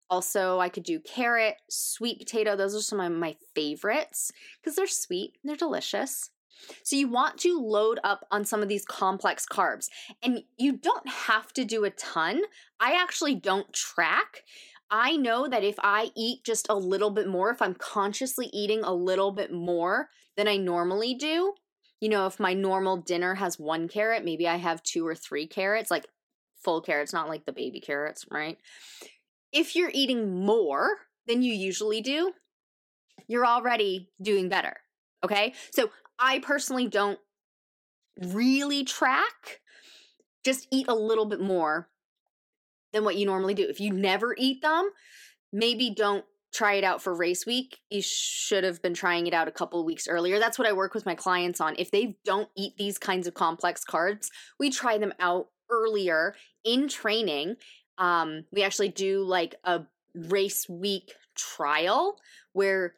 Also, 0.09 0.59
I 0.59 0.69
could 0.69 0.83
do 0.83 0.99
carrot, 0.99 1.55
sweet 1.69 2.19
potato. 2.19 2.55
Those 2.55 2.75
are 2.75 2.81
some 2.81 2.99
of 2.99 3.11
my 3.11 3.35
favorites 3.53 4.31
because 4.61 4.75
they're 4.75 4.87
sweet, 4.87 5.33
they're 5.43 5.55
delicious. 5.55 6.29
So, 6.83 6.95
you 6.95 7.07
want 7.07 7.37
to 7.39 7.59
load 7.59 7.99
up 8.03 8.25
on 8.31 8.45
some 8.45 8.61
of 8.61 8.69
these 8.69 8.85
complex 8.85 9.45
carbs, 9.45 9.87
and 10.23 10.43
you 10.57 10.77
don't 10.77 11.07
have 11.07 11.53
to 11.53 11.65
do 11.65 11.83
a 11.83 11.91
ton. 11.91 12.41
I 12.79 12.93
actually 12.93 13.35
don't 13.35 13.71
track. 13.73 14.43
I 14.89 15.17
know 15.17 15.47
that 15.47 15.63
if 15.63 15.75
I 15.79 16.11
eat 16.15 16.45
just 16.45 16.67
a 16.69 16.75
little 16.75 17.11
bit 17.11 17.27
more, 17.27 17.51
if 17.51 17.61
I'm 17.61 17.75
consciously 17.75 18.49
eating 18.53 18.83
a 18.83 18.93
little 18.93 19.31
bit 19.31 19.51
more 19.51 20.07
than 20.37 20.47
I 20.47 20.57
normally 20.57 21.13
do, 21.13 21.53
you 21.99 22.09
know, 22.09 22.27
if 22.27 22.39
my 22.39 22.53
normal 22.53 22.97
dinner 22.97 23.35
has 23.35 23.59
one 23.59 23.87
carrot, 23.87 24.23
maybe 24.23 24.47
I 24.47 24.57
have 24.57 24.83
two 24.83 25.05
or 25.05 25.15
three 25.15 25.47
carrots, 25.47 25.89
like 25.89 26.05
full 26.63 26.81
carrots, 26.81 27.13
not 27.13 27.29
like 27.29 27.45
the 27.45 27.51
baby 27.51 27.79
carrots, 27.79 28.25
right? 28.29 28.57
If 29.51 29.75
you're 29.75 29.91
eating 29.93 30.45
more 30.45 30.89
than 31.25 31.41
you 31.41 31.53
usually 31.53 32.01
do, 32.01 32.33
you're 33.27 33.45
already 33.45 34.09
doing 34.21 34.49
better. 34.49 34.77
Okay. 35.23 35.53
So 35.71 35.89
I 36.19 36.39
personally 36.39 36.87
don't 36.87 37.19
really 38.19 38.83
track, 38.83 39.61
just 40.43 40.67
eat 40.71 40.87
a 40.87 40.95
little 40.95 41.25
bit 41.25 41.41
more 41.41 41.89
than 42.93 43.03
what 43.03 43.17
you 43.17 43.25
normally 43.25 43.53
do. 43.53 43.67
If 43.67 43.79
you 43.79 43.91
never 43.91 44.35
eat 44.37 44.61
them, 44.61 44.89
maybe 45.51 45.89
don't 45.89 46.25
try 46.53 46.75
it 46.75 46.83
out 46.83 47.01
for 47.01 47.13
race 47.13 47.45
week, 47.45 47.79
you 47.89 48.01
should 48.01 48.63
have 48.63 48.81
been 48.81 48.93
trying 48.93 49.27
it 49.27 49.33
out 49.33 49.47
a 49.47 49.51
couple 49.51 49.83
weeks 49.85 50.07
earlier. 50.07 50.39
That's 50.39 50.57
what 50.57 50.67
I 50.67 50.73
work 50.73 50.93
with 50.93 51.05
my 51.05 51.15
clients 51.15 51.61
on. 51.61 51.75
If 51.77 51.91
they 51.91 52.17
don't 52.25 52.49
eat 52.55 52.77
these 52.77 52.97
kinds 52.97 53.27
of 53.27 53.33
complex 53.33 53.83
carbs, 53.83 54.29
we 54.59 54.69
try 54.69 54.97
them 54.97 55.13
out 55.19 55.47
earlier 55.69 56.35
in 56.63 56.87
training. 56.87 57.55
Um, 57.97 58.45
we 58.51 58.63
actually 58.63 58.89
do 58.89 59.23
like 59.23 59.55
a 59.63 59.81
race 60.15 60.67
week 60.69 61.13
trial 61.35 62.17
where 62.53 62.95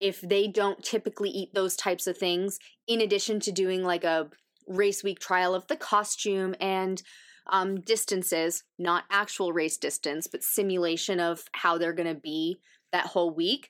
if 0.00 0.20
they 0.20 0.48
don't 0.48 0.82
typically 0.82 1.30
eat 1.30 1.54
those 1.54 1.76
types 1.76 2.06
of 2.06 2.18
things, 2.18 2.58
in 2.86 3.00
addition 3.00 3.40
to 3.40 3.52
doing 3.52 3.82
like 3.84 4.04
a 4.04 4.28
race 4.66 5.02
week 5.02 5.20
trial 5.20 5.54
of 5.54 5.66
the 5.68 5.76
costume 5.76 6.54
and 6.60 7.02
um, 7.46 7.80
distances, 7.80 8.64
not 8.78 9.04
actual 9.10 9.52
race 9.52 9.76
distance, 9.76 10.26
but 10.26 10.42
simulation 10.42 11.20
of 11.20 11.44
how 11.52 11.78
they're 11.78 11.92
going 11.92 12.12
to 12.12 12.20
be 12.20 12.58
that 12.92 13.06
whole 13.06 13.30
week, 13.30 13.68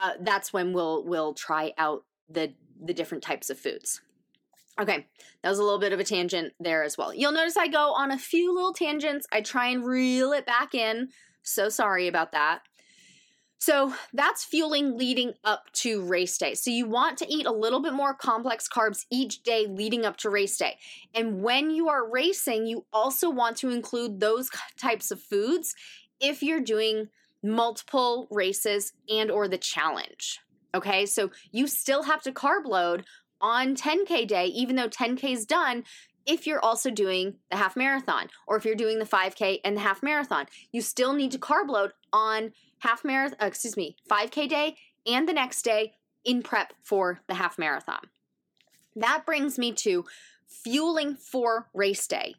uh, 0.00 0.12
that's 0.20 0.52
when 0.52 0.72
we'll 0.72 1.04
we'll 1.04 1.34
try 1.34 1.72
out 1.76 2.04
the 2.28 2.54
the 2.82 2.94
different 2.94 3.22
types 3.22 3.50
of 3.50 3.58
foods. 3.58 4.00
Okay, 4.80 5.06
that 5.42 5.50
was 5.50 5.58
a 5.58 5.62
little 5.62 5.78
bit 5.78 5.92
of 5.92 6.00
a 6.00 6.04
tangent 6.04 6.54
there 6.58 6.82
as 6.82 6.96
well. 6.96 7.12
You'll 7.12 7.32
notice 7.32 7.56
I 7.56 7.68
go 7.68 7.92
on 7.92 8.10
a 8.10 8.18
few 8.18 8.54
little 8.54 8.72
tangents. 8.72 9.26
I 9.30 9.42
try 9.42 9.68
and 9.68 9.84
reel 9.84 10.32
it 10.32 10.46
back 10.46 10.74
in. 10.74 11.08
So 11.42 11.68
sorry 11.68 12.08
about 12.08 12.32
that. 12.32 12.62
So 13.58 13.92
that's 14.14 14.42
fueling 14.42 14.96
leading 14.96 15.34
up 15.44 15.70
to 15.74 16.00
race 16.00 16.38
day. 16.38 16.54
So 16.54 16.70
you 16.70 16.86
want 16.86 17.18
to 17.18 17.30
eat 17.30 17.44
a 17.44 17.52
little 17.52 17.82
bit 17.82 17.92
more 17.92 18.14
complex 18.14 18.66
carbs 18.66 19.04
each 19.10 19.42
day 19.42 19.66
leading 19.66 20.06
up 20.06 20.16
to 20.18 20.30
race 20.30 20.56
day. 20.56 20.78
And 21.14 21.42
when 21.42 21.70
you 21.70 21.90
are 21.90 22.08
racing, 22.08 22.66
you 22.66 22.86
also 22.90 23.28
want 23.28 23.58
to 23.58 23.68
include 23.68 24.18
those 24.18 24.48
types 24.78 25.10
of 25.10 25.20
foods 25.20 25.74
if 26.20 26.42
you're 26.42 26.62
doing 26.62 27.08
multiple 27.42 28.28
races 28.30 28.92
and 29.08 29.30
or 29.30 29.48
the 29.48 29.58
challenge. 29.58 30.40
Okay? 30.74 31.06
So 31.06 31.30
you 31.50 31.66
still 31.66 32.04
have 32.04 32.22
to 32.22 32.32
carb 32.32 32.66
load 32.66 33.04
on 33.40 33.74
10k 33.74 34.26
day 34.26 34.46
even 34.46 34.76
though 34.76 34.88
10k 34.88 35.32
is 35.32 35.46
done, 35.46 35.84
if 36.26 36.46
you're 36.46 36.64
also 36.64 36.90
doing 36.90 37.34
the 37.50 37.56
half 37.56 37.76
marathon 37.76 38.28
or 38.46 38.56
if 38.56 38.64
you're 38.64 38.74
doing 38.74 38.98
the 38.98 39.04
5K 39.04 39.60
and 39.64 39.76
the 39.76 39.80
half 39.80 40.02
marathon. 40.02 40.46
You 40.72 40.80
still 40.80 41.12
need 41.12 41.32
to 41.32 41.38
carb 41.38 41.68
load 41.68 41.92
on 42.12 42.52
half 42.80 43.04
marathon, 43.04 43.38
uh, 43.42 43.46
excuse 43.46 43.76
me, 43.76 43.96
5K 44.08 44.48
day 44.48 44.76
and 45.06 45.28
the 45.28 45.32
next 45.32 45.62
day 45.62 45.94
in 46.24 46.42
prep 46.42 46.72
for 46.82 47.20
the 47.26 47.34
half 47.34 47.58
marathon. 47.58 48.00
That 48.94 49.24
brings 49.24 49.58
me 49.58 49.72
to 49.72 50.04
fueling 50.46 51.16
for 51.16 51.68
race 51.72 52.06
day. 52.06 52.34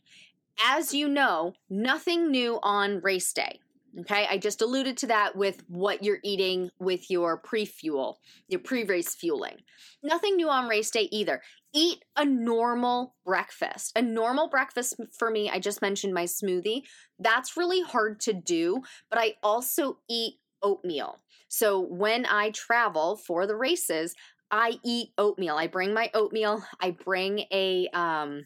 As 0.63 0.93
you 0.93 1.07
know, 1.07 1.53
nothing 1.69 2.29
new 2.29 2.59
on 2.61 3.01
race 3.01 3.33
day. 3.33 3.59
Okay, 3.99 4.25
I 4.29 4.37
just 4.37 4.61
alluded 4.61 4.95
to 4.97 5.07
that 5.07 5.35
with 5.35 5.63
what 5.67 6.01
you're 6.01 6.19
eating 6.23 6.69
with 6.79 7.11
your 7.11 7.37
pre 7.37 7.65
fuel, 7.65 8.19
your 8.47 8.61
pre 8.61 8.85
race 8.85 9.15
fueling. 9.15 9.57
Nothing 10.01 10.37
new 10.37 10.49
on 10.49 10.69
race 10.69 10.89
day 10.89 11.09
either. 11.11 11.41
Eat 11.73 12.03
a 12.15 12.23
normal 12.23 13.15
breakfast. 13.25 13.91
A 13.97 14.01
normal 14.01 14.49
breakfast 14.49 14.95
for 15.17 15.29
me, 15.29 15.49
I 15.49 15.59
just 15.59 15.81
mentioned 15.81 16.13
my 16.13 16.23
smoothie. 16.23 16.83
That's 17.19 17.57
really 17.57 17.81
hard 17.81 18.21
to 18.21 18.33
do, 18.33 18.81
but 19.09 19.19
I 19.19 19.33
also 19.43 19.97
eat 20.09 20.35
oatmeal. 20.63 21.19
So 21.49 21.79
when 21.79 22.25
I 22.25 22.51
travel 22.51 23.17
for 23.17 23.45
the 23.45 23.55
races, 23.57 24.15
I 24.51 24.79
eat 24.83 25.09
oatmeal. 25.17 25.55
I 25.55 25.67
bring 25.67 25.93
my 25.93 26.09
oatmeal. 26.13 26.63
I 26.79 26.91
bring 26.91 27.45
a 27.51 27.87
um 27.93 28.45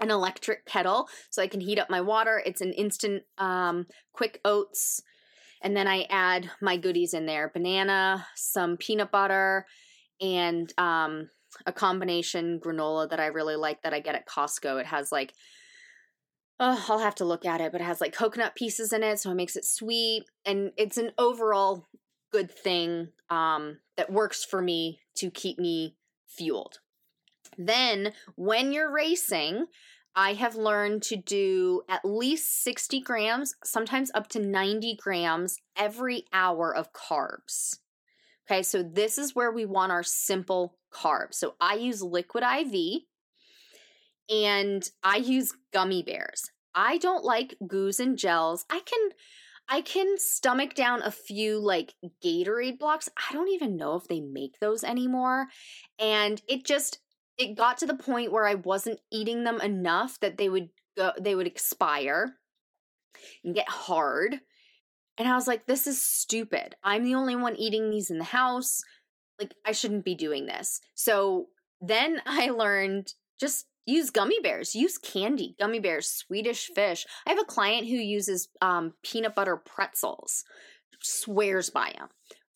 an 0.00 0.10
electric 0.10 0.66
kettle 0.66 1.08
so 1.30 1.42
I 1.42 1.46
can 1.46 1.60
heat 1.60 1.78
up 1.78 1.90
my 1.90 2.00
water. 2.00 2.42
It's 2.44 2.60
an 2.60 2.72
instant 2.72 3.22
um 3.38 3.86
quick 4.12 4.40
oats 4.44 5.00
and 5.62 5.76
then 5.76 5.88
I 5.88 6.06
add 6.10 6.50
my 6.60 6.76
goodies 6.76 7.14
in 7.14 7.26
there, 7.26 7.50
banana, 7.52 8.26
some 8.34 8.76
peanut 8.76 9.10
butter 9.10 9.66
and 10.20 10.72
um 10.78 11.30
a 11.66 11.72
combination 11.72 12.60
granola 12.60 13.08
that 13.10 13.20
I 13.20 13.26
really 13.26 13.56
like 13.56 13.82
that 13.82 13.94
I 13.94 14.00
get 14.00 14.16
at 14.16 14.28
Costco. 14.28 14.80
It 14.80 14.86
has 14.86 15.12
like 15.12 15.32
oh, 16.60 16.84
I'll 16.88 17.00
have 17.00 17.16
to 17.16 17.24
look 17.24 17.44
at 17.44 17.60
it, 17.60 17.72
but 17.72 17.80
it 17.80 17.84
has 17.84 18.00
like 18.00 18.12
coconut 18.12 18.54
pieces 18.54 18.92
in 18.92 19.02
it, 19.02 19.18
so 19.18 19.30
it 19.30 19.34
makes 19.34 19.56
it 19.56 19.64
sweet 19.64 20.24
and 20.44 20.72
it's 20.76 20.98
an 20.98 21.10
overall 21.18 21.86
good 22.34 22.50
thing 22.50 23.08
um, 23.30 23.78
that 23.96 24.12
works 24.12 24.44
for 24.44 24.60
me 24.60 25.00
to 25.16 25.30
keep 25.30 25.58
me 25.58 25.96
fueled. 26.28 26.80
Then, 27.58 28.12
when 28.36 28.72
you're 28.72 28.92
racing, 28.92 29.66
I 30.16 30.34
have 30.34 30.54
learned 30.54 31.02
to 31.04 31.16
do 31.16 31.82
at 31.88 32.04
least 32.04 32.62
60 32.62 33.00
grams, 33.00 33.54
sometimes 33.64 34.10
up 34.14 34.28
to 34.28 34.38
90 34.38 34.96
grams 34.96 35.58
every 35.76 36.24
hour 36.32 36.74
of 36.74 36.92
carbs. 36.92 37.78
Okay, 38.46 38.62
so 38.62 38.82
this 38.82 39.18
is 39.18 39.34
where 39.34 39.50
we 39.50 39.64
want 39.64 39.90
our 39.90 40.02
simple 40.02 40.76
carbs. 40.92 41.34
So 41.34 41.54
I 41.60 41.74
use 41.74 42.02
liquid 42.02 42.44
IV 42.44 43.02
and 44.30 44.88
I 45.02 45.16
use 45.16 45.52
gummy 45.72 46.02
bears. 46.02 46.50
I 46.74 46.98
don't 46.98 47.24
like 47.24 47.56
goos 47.66 48.00
and 48.00 48.18
gels. 48.18 48.64
I 48.70 48.80
can 48.84 49.10
I 49.68 49.80
can 49.80 50.18
stomach 50.18 50.74
down 50.74 51.02
a 51.02 51.10
few 51.10 51.58
like 51.58 51.94
Gatorade 52.22 52.78
blocks. 52.78 53.08
I 53.16 53.32
don't 53.32 53.48
even 53.48 53.76
know 53.76 53.96
if 53.96 54.06
they 54.06 54.20
make 54.20 54.60
those 54.60 54.84
anymore. 54.84 55.46
And 55.98 56.42
it 56.46 56.66
just 56.66 56.98
it 57.38 57.56
got 57.56 57.78
to 57.78 57.86
the 57.86 57.96
point 57.96 58.32
where 58.32 58.46
I 58.46 58.54
wasn't 58.54 59.00
eating 59.10 59.44
them 59.44 59.60
enough 59.60 60.20
that 60.20 60.38
they 60.38 60.48
would 60.48 60.68
go 60.96 61.12
they 61.20 61.34
would 61.34 61.46
expire 61.46 62.36
and 63.44 63.54
get 63.54 63.68
hard. 63.68 64.40
And 65.16 65.28
I 65.28 65.34
was 65.34 65.46
like, 65.46 65.66
this 65.66 65.86
is 65.86 66.00
stupid. 66.00 66.74
I'm 66.82 67.04
the 67.04 67.14
only 67.14 67.36
one 67.36 67.56
eating 67.56 67.90
these 67.90 68.10
in 68.10 68.18
the 68.18 68.24
house. 68.24 68.82
Like, 69.38 69.54
I 69.64 69.72
shouldn't 69.72 70.04
be 70.04 70.14
doing 70.14 70.46
this. 70.46 70.80
So 70.94 71.46
then 71.80 72.20
I 72.26 72.50
learned 72.50 73.12
just 73.40 73.66
use 73.86 74.10
gummy 74.10 74.40
bears, 74.40 74.74
use 74.74 74.98
candy, 74.98 75.54
gummy 75.58 75.78
bears, 75.78 76.08
Swedish 76.08 76.70
fish. 76.74 77.06
I 77.26 77.30
have 77.30 77.40
a 77.40 77.44
client 77.44 77.86
who 77.86 77.96
uses 77.96 78.48
um, 78.62 78.94
peanut 79.02 79.34
butter 79.34 79.56
pretzels, 79.56 80.44
swears 81.00 81.70
by 81.70 81.92
them. 81.96 82.08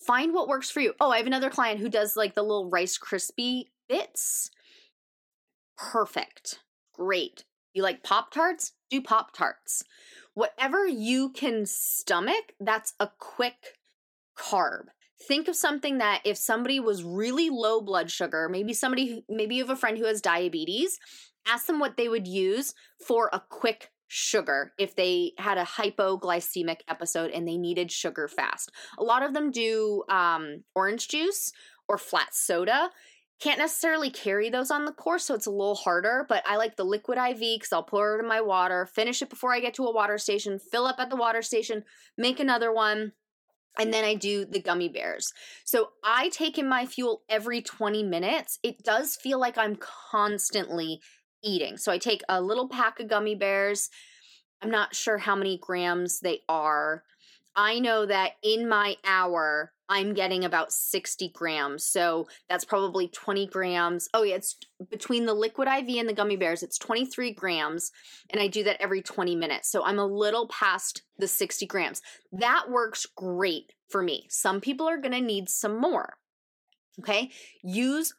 Find 0.06 0.32
what 0.32 0.49
works 0.49 0.70
for 0.70 0.80
you. 0.80 0.94
Oh, 1.00 1.11
I 1.11 1.18
have 1.18 1.26
another 1.26 1.50
client 1.50 1.80
who 1.80 1.88
does 1.88 2.16
like 2.16 2.35
the 2.35 2.42
little 2.42 2.70
Rice 2.70 2.99
Krispie 2.99 3.64
bits. 3.88 4.50
Perfect. 5.78 6.60
Great. 6.93 7.45
You 7.73 7.82
like 7.82 8.02
Pop 8.02 8.32
Tarts? 8.32 8.73
Do 8.91 9.00
Pop 9.00 9.36
Tarts. 9.36 9.84
Whatever 10.34 10.86
you 10.86 11.30
can 11.30 11.64
stomach, 11.67 12.52
that's 12.60 12.95
a 12.99 13.10
quick 13.19 13.76
carb. 14.36 14.86
Think 15.26 15.49
of 15.49 15.56
something 15.56 15.99
that 15.99 16.23
if 16.25 16.36
somebody 16.36 16.80
was 16.80 17.02
really 17.02 17.50
low 17.50 17.80
blood 17.80 18.10
sugar, 18.10 18.49
maybe 18.49 18.73
somebody, 18.73 19.25
maybe 19.28 19.56
you 19.56 19.62
have 19.62 19.71
a 19.71 19.76
friend 19.76 19.99
who 19.99 20.04
has 20.04 20.21
diabetes, 20.21 20.99
ask 21.47 21.67
them 21.67 21.80
what 21.80 21.97
they 21.97 22.08
would 22.08 22.26
use 22.26 22.75
for 23.04 23.30
a 23.32 23.43
quick 23.49 23.91
sugar 24.06 24.73
if 24.78 24.97
they 24.97 25.32
had 25.38 25.58
a 25.58 25.64
hypoglycemic 25.64 26.78
episode 26.88 27.30
and 27.30 27.47
they 27.47 27.56
needed 27.56 27.93
sugar 27.93 28.26
fast. 28.26 28.71
A 28.99 29.02
lot 29.02 29.23
of 29.23 29.34
them 29.34 29.50
do 29.50 30.04
um, 30.08 30.64
orange 30.75 31.08
juice 31.08 31.52
or 31.88 31.99
flat 31.99 32.34
soda. 32.34 32.91
Can't 33.41 33.59
necessarily 33.59 34.11
carry 34.11 34.51
those 34.51 34.71
on 34.71 34.85
the 34.85 34.93
course, 34.93 35.25
so 35.25 35.35
it's 35.35 35.47
a 35.47 35.51
little 35.51 35.77
harder, 35.77 36.27
but 36.29 36.43
I 36.45 36.57
like 36.57 36.77
the 36.77 36.85
liquid 36.85 37.19
IV 37.19 37.39
because 37.39 37.73
I'll 37.73 37.85
pour 37.85 38.17
it 38.17 38.21
in 38.21 38.27
my 38.27 38.41
water, 38.41 38.85
finish 38.85 39.23
it 39.23 39.31
before 39.31 39.55
I 39.55 39.61
get 39.61 39.75
to 39.75 39.85
a 39.85 39.93
water 39.93 40.19
station, 40.19 40.59
fill 40.59 40.87
up 40.87 40.99
at 40.99 41.09
the 41.09 41.17
water 41.17 41.41
station, 41.43 41.85
make 42.17 42.41
another 42.41 42.73
one, 42.73 43.13
and 43.79 43.95
then 43.95 44.05
I 44.05 44.15
do 44.15 44.45
the 44.45 44.61
gummy 44.61 44.89
bears. 44.89 45.33
So 45.65 45.91
I 46.03 46.31
take 46.31 46.59
in 46.59 46.69
my 46.69 46.85
fuel 46.85 47.23
every 47.29 47.63
20 47.63 48.03
minutes. 48.03 48.59
It 48.65 48.83
does 48.83 49.15
feel 49.15 49.39
like 49.39 49.57
I'm 49.57 49.77
constantly 50.11 51.01
eating. 51.45 51.77
So 51.77 51.93
I 51.93 51.99
take 51.99 52.23
a 52.29 52.43
little 52.43 52.69
pack 52.69 52.99
of 52.99 53.09
gummy 53.09 53.37
bears. 53.37 53.89
I'm 54.61 54.71
not 54.71 54.97
sure 54.97 55.19
how 55.19 55.37
many 55.37 55.59
grams 55.59 56.19
they 56.19 56.41
are. 56.49 57.05
I 57.58 57.80
know 57.80 58.06
that 58.06 58.34
in 58.44 58.68
my 58.68 58.97
hour, 59.04 59.73
I'm 59.88 60.14
getting 60.14 60.44
about 60.44 60.73
60 60.73 61.30
grams. 61.34 61.84
So 61.84 62.28
that's 62.49 62.64
probably 62.64 63.08
20 63.08 63.49
grams. 63.49 64.08
Oh, 64.14 64.23
yeah, 64.23 64.36
it's 64.36 64.56
between 64.90 65.26
the 65.26 65.34
liquid 65.34 65.66
IV 65.66 65.88
and 65.99 66.08
the 66.08 66.14
gummy 66.14 66.36
bears, 66.36 66.62
it's 66.62 66.78
23 66.78 67.32
grams. 67.32 67.90
And 68.30 68.40
I 68.40 68.47
do 68.47 68.62
that 68.62 68.80
every 68.80 69.02
20 69.02 69.34
minutes. 69.34 69.73
So 69.73 69.84
I'm 69.84 69.99
a 69.99 70.06
little 70.06 70.47
past 70.47 71.02
the 71.18 71.26
60 71.26 71.66
grams. 71.66 72.00
That 72.30 72.66
works 72.71 73.06
great 73.16 73.73
for 73.88 74.04
me. 74.04 74.26
Some 74.30 74.60
people 74.60 74.88
are 74.88 74.99
going 74.99 75.12
to 75.12 75.21
need 75.21 75.49
some 75.49 75.80
more. 75.80 76.14
Okay. 77.00 77.32
Use 77.64 78.14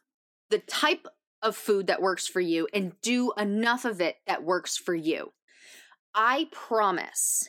the 0.50 0.58
type 0.58 1.06
of 1.42 1.56
food 1.56 1.86
that 1.86 2.02
works 2.02 2.26
for 2.26 2.42
you 2.42 2.68
and 2.74 2.92
do 3.00 3.32
enough 3.38 3.86
of 3.86 4.02
it 4.02 4.16
that 4.26 4.44
works 4.44 4.76
for 4.76 4.94
you. 4.94 5.32
I 6.14 6.48
promise 6.52 7.48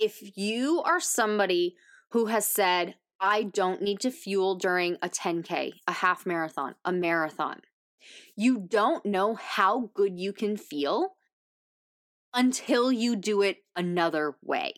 if 0.00 0.36
you 0.36 0.82
are 0.82 1.00
somebody 1.00 1.76
who 2.10 2.26
has 2.26 2.46
said, 2.46 2.96
I 3.20 3.42
don't 3.44 3.82
need 3.82 4.00
to 4.00 4.10
fuel 4.10 4.54
during 4.54 4.96
a 5.02 5.08
10K, 5.08 5.72
a 5.86 5.92
half 5.92 6.24
marathon, 6.24 6.74
a 6.84 6.92
marathon, 6.92 7.60
you 8.34 8.58
don't 8.58 9.04
know 9.04 9.34
how 9.34 9.90
good 9.94 10.18
you 10.18 10.32
can 10.32 10.56
feel 10.56 11.16
until 12.32 12.90
you 12.90 13.14
do 13.14 13.42
it 13.42 13.58
another 13.76 14.36
way. 14.42 14.72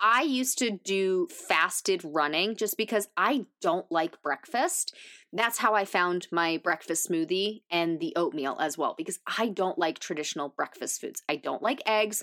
I 0.00 0.22
used 0.22 0.58
to 0.58 0.70
do 0.70 1.28
fasted 1.30 2.02
running 2.04 2.56
just 2.56 2.76
because 2.76 3.08
I 3.16 3.46
don't 3.62 3.90
like 3.90 4.20
breakfast. 4.22 4.94
That's 5.32 5.58
how 5.58 5.74
I 5.74 5.86
found 5.86 6.26
my 6.30 6.58
breakfast 6.62 7.08
smoothie 7.08 7.62
and 7.70 8.00
the 8.00 8.12
oatmeal 8.14 8.58
as 8.60 8.76
well, 8.76 8.94
because 8.98 9.20
I 9.26 9.48
don't 9.48 9.78
like 9.78 9.98
traditional 9.98 10.50
breakfast 10.50 11.00
foods. 11.00 11.22
I 11.28 11.36
don't 11.36 11.62
like 11.62 11.80
eggs. 11.86 12.22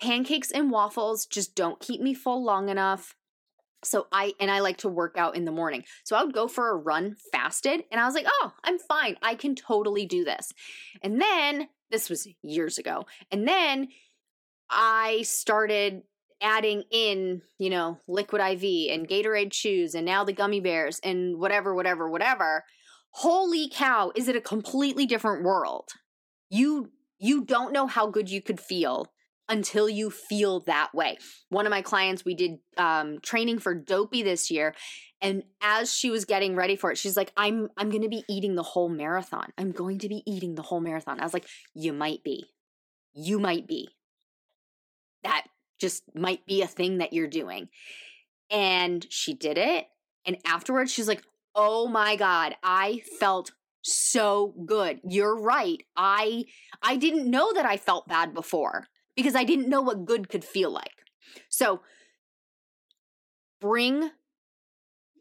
Pancakes 0.00 0.50
and 0.50 0.70
waffles 0.70 1.26
just 1.26 1.54
don't 1.54 1.80
keep 1.80 2.00
me 2.00 2.14
full 2.14 2.42
long 2.42 2.68
enough. 2.68 3.14
So 3.82 4.06
I 4.12 4.34
and 4.38 4.50
I 4.50 4.60
like 4.60 4.78
to 4.78 4.88
work 4.88 5.16
out 5.16 5.36
in 5.36 5.44
the 5.44 5.52
morning. 5.52 5.84
So 6.04 6.16
I 6.16 6.22
would 6.22 6.34
go 6.34 6.48
for 6.48 6.70
a 6.70 6.76
run 6.76 7.16
fasted 7.32 7.84
and 7.90 8.00
I 8.00 8.04
was 8.04 8.14
like, 8.14 8.26
"Oh, 8.28 8.52
I'm 8.62 8.78
fine. 8.78 9.16
I 9.22 9.34
can 9.34 9.54
totally 9.54 10.06
do 10.06 10.24
this." 10.24 10.52
And 11.02 11.20
then 11.20 11.68
this 11.90 12.10
was 12.10 12.28
years 12.42 12.78
ago. 12.78 13.06
And 13.30 13.48
then 13.48 13.88
I 14.70 15.22
started 15.22 16.02
adding 16.42 16.84
in, 16.90 17.42
you 17.58 17.70
know, 17.70 17.98
liquid 18.06 18.40
IV 18.40 18.90
and 18.92 19.08
Gatorade 19.08 19.52
chews 19.52 19.94
and 19.94 20.06
now 20.06 20.24
the 20.24 20.32
gummy 20.32 20.60
bears 20.60 21.00
and 21.02 21.38
whatever, 21.38 21.74
whatever, 21.74 22.08
whatever. 22.08 22.64
Holy 23.12 23.68
cow, 23.68 24.12
is 24.14 24.28
it 24.28 24.36
a 24.36 24.40
completely 24.40 25.06
different 25.06 25.42
world? 25.42 25.88
You 26.48 26.90
you 27.18 27.44
don't 27.44 27.72
know 27.72 27.86
how 27.86 28.06
good 28.06 28.30
you 28.30 28.40
could 28.40 28.60
feel 28.60 29.06
until 29.50 29.88
you 29.88 30.10
feel 30.10 30.60
that 30.60 30.94
way. 30.94 31.18
One 31.50 31.66
of 31.66 31.70
my 31.70 31.82
clients, 31.82 32.24
we 32.24 32.34
did 32.34 32.52
um, 32.78 33.18
training 33.20 33.58
for 33.58 33.74
Dopey 33.74 34.22
this 34.22 34.50
year, 34.50 34.74
and 35.20 35.42
as 35.60 35.92
she 35.92 36.10
was 36.10 36.24
getting 36.24 36.56
ready 36.56 36.76
for 36.76 36.90
it, 36.90 36.96
she's 36.96 37.16
like, 37.16 37.32
"I'm 37.36 37.68
I'm 37.76 37.90
going 37.90 38.02
to 38.02 38.08
be 38.08 38.24
eating 38.28 38.54
the 38.54 38.62
whole 38.62 38.88
marathon. 38.88 39.52
I'm 39.58 39.72
going 39.72 39.98
to 39.98 40.08
be 40.08 40.22
eating 40.26 40.54
the 40.54 40.62
whole 40.62 40.80
marathon." 40.80 41.20
I 41.20 41.24
was 41.24 41.34
like, 41.34 41.46
"You 41.74 41.92
might 41.92 42.24
be, 42.24 42.46
you 43.12 43.38
might 43.38 43.66
be." 43.66 43.90
That 45.22 45.46
just 45.78 46.04
might 46.14 46.46
be 46.46 46.62
a 46.62 46.66
thing 46.66 46.98
that 46.98 47.12
you're 47.12 47.28
doing. 47.28 47.68
And 48.50 49.06
she 49.10 49.34
did 49.34 49.58
it. 49.58 49.86
And 50.26 50.38
afterwards, 50.46 50.92
she's 50.92 51.08
like, 51.08 51.22
oh 51.54 51.88
my 51.88 52.16
God, 52.16 52.54
I 52.62 53.02
felt 53.18 53.52
so 53.82 54.54
good. 54.66 55.00
You're 55.08 55.40
right. 55.40 55.82
I 55.96 56.44
I 56.82 56.96
didn't 56.96 57.30
know 57.30 57.52
that 57.54 57.64
I 57.64 57.76
felt 57.76 58.08
bad 58.08 58.34
before 58.34 58.86
because 59.20 59.36
I 59.36 59.44
didn't 59.44 59.68
know 59.68 59.82
what 59.82 60.06
good 60.06 60.28
could 60.28 60.44
feel 60.44 60.70
like. 60.70 61.04
So 61.48 61.80
bring 63.60 64.10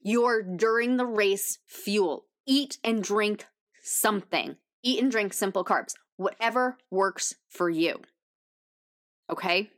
your 0.01 0.41
during 0.41 0.97
the 0.97 1.05
race 1.05 1.59
fuel. 1.67 2.25
Eat 2.47 2.77
and 2.83 3.03
drink 3.03 3.45
something. 3.83 4.55
Eat 4.83 5.01
and 5.01 5.11
drink 5.11 5.33
simple 5.33 5.65
carbs. 5.65 5.93
Whatever 6.15 6.77
works 6.89 7.35
for 7.49 7.69
you. 7.69 8.01
Okay? 9.29 9.69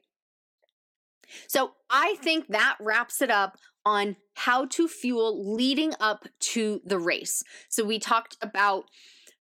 So 1.47 1.71
I 1.89 2.15
think 2.21 2.47
that 2.49 2.77
wraps 2.79 3.21
it 3.21 3.31
up 3.31 3.57
on 3.83 4.17
how 4.35 4.65
to 4.65 4.87
fuel 4.87 5.55
leading 5.55 5.93
up 5.99 6.27
to 6.39 6.81
the 6.85 6.99
race. 6.99 7.43
So 7.69 7.83
we 7.83 7.97
talked 7.97 8.37
about 8.41 8.85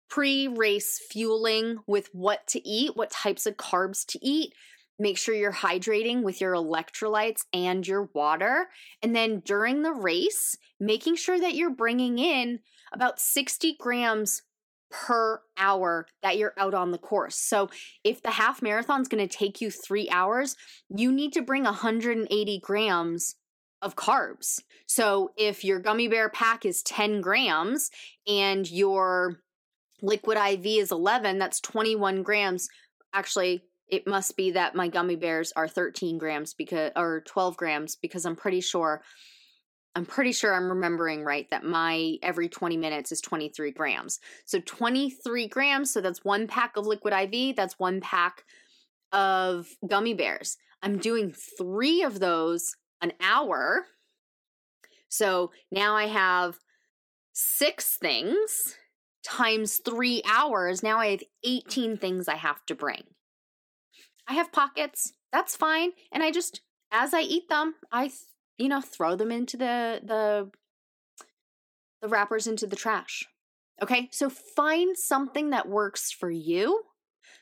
pre 0.09 0.49
race 0.49 0.99
fueling 1.11 1.79
with 1.87 2.09
what 2.12 2.47
to 2.49 2.66
eat, 2.66 2.97
what 2.97 3.11
types 3.11 3.47
of 3.47 3.57
carbs 3.57 4.07
to 4.07 4.18
eat. 4.25 4.53
Make 4.99 5.16
sure 5.16 5.35
you're 5.35 5.53
hydrating 5.53 6.23
with 6.23 6.40
your 6.40 6.55
electrolytes 6.55 7.44
and 7.53 7.87
your 7.87 8.09
water. 8.14 8.68
And 9.01 9.14
then 9.14 9.40
during 9.44 9.83
the 9.83 9.92
race, 9.92 10.57
making 10.81 11.16
sure 11.16 11.38
that 11.38 11.55
you're 11.55 11.71
bringing 11.71 12.18
in 12.18 12.61
about 12.92 13.21
60 13.21 13.77
grams 13.79 14.42
per 14.90 15.40
hour 15.57 16.07
that 16.23 16.38
you're 16.38 16.55
out 16.57 16.75
on 16.75 16.90
the 16.90 16.99
course. 16.99 17.37
So 17.37 17.68
if 18.05 18.23
the 18.23 18.31
half 18.33 18.62
marathon 18.62 19.03
is 19.03 19.09
going 19.09 19.27
to 19.27 19.37
take 19.37 19.61
you 19.61 19.71
three 19.71 20.09
hours, 20.11 20.57
you 20.88 21.12
need 21.12 21.33
to 21.35 21.42
bring 21.42 21.64
180 21.64 22.61
grams 22.61 23.37
of 23.83 23.97
carbs. 23.97 24.61
So 24.87 25.31
if 25.37 25.64
your 25.64 25.79
gummy 25.79 26.09
bear 26.09 26.29
pack 26.29 26.64
is 26.64 26.83
10 26.83 27.21
grams 27.21 27.90
and 28.27 28.68
your 28.68 29.40
liquid 30.02 30.38
IV 30.38 30.66
is 30.66 30.92
11, 30.92 31.38
that's 31.38 31.61
21 31.61 32.22
grams. 32.22 32.68
Actually, 33.12 33.62
it 33.88 34.06
must 34.06 34.37
be 34.37 34.50
that 34.52 34.74
my 34.74 34.88
gummy 34.88 35.16
bears 35.16 35.52
are 35.56 35.68
13 35.68 36.18
grams 36.18 36.54
because 36.54 36.92
or 36.94 37.22
12 37.26 37.56
grams 37.56 37.96
because 37.96 38.24
I'm 38.24 38.37
pretty 38.37 38.61
sure 38.61 39.02
I'm 39.94 40.06
pretty 40.06 40.32
sure 40.32 40.54
I'm 40.54 40.68
remembering 40.68 41.24
right 41.24 41.48
that 41.50 41.64
my 41.64 42.18
every 42.22 42.48
20 42.48 42.76
minutes 42.76 43.11
is 43.11 43.20
23 43.20 43.72
grams. 43.72 44.20
So 44.44 44.61
23 44.64 45.48
grams, 45.48 45.92
so 45.92 46.00
that's 46.00 46.24
one 46.24 46.46
pack 46.46 46.76
of 46.76 46.87
liquid 46.87 47.12
IV, 47.12 47.56
that's 47.56 47.78
one 47.78 48.00
pack 48.00 48.44
of 49.12 49.66
gummy 49.88 50.14
bears. 50.14 50.56
I'm 50.82 50.98
doing 50.98 51.34
three 51.58 52.02
of 52.02 52.20
those 52.20 52.76
an 53.00 53.12
hour. 53.20 53.87
So 55.08 55.50
now 55.72 55.96
I 55.96 56.06
have 56.06 56.58
six 57.32 57.96
things 57.96 58.76
times 59.24 59.81
three 59.85 60.22
hours. 60.28 60.83
Now 60.83 60.98
I 60.98 61.09
have 61.09 61.22
18 61.44 61.96
things 61.96 62.28
I 62.28 62.37
have 62.37 62.64
to 62.66 62.74
bring. 62.74 63.04
I 64.26 64.35
have 64.35 64.52
pockets. 64.52 65.12
That's 65.33 65.57
fine. 65.57 65.92
And 66.12 66.22
I 66.22 66.31
just, 66.31 66.61
as 66.92 67.14
I 67.14 67.20
eat 67.20 67.48
them, 67.48 67.74
I 67.90 68.11
you 68.59 68.68
know, 68.68 68.81
throw 68.81 69.16
them 69.16 69.33
into 69.33 69.57
the 69.57 70.00
the 70.04 70.50
the 72.02 72.09
wrappers 72.09 72.46
into 72.46 72.66
the 72.66 72.76
trash. 72.76 73.24
Okay? 73.83 74.09
So 74.12 74.28
find 74.28 74.96
something 74.96 75.50
that 75.50 75.68
works 75.68 76.12
for 76.12 76.31
you 76.31 76.83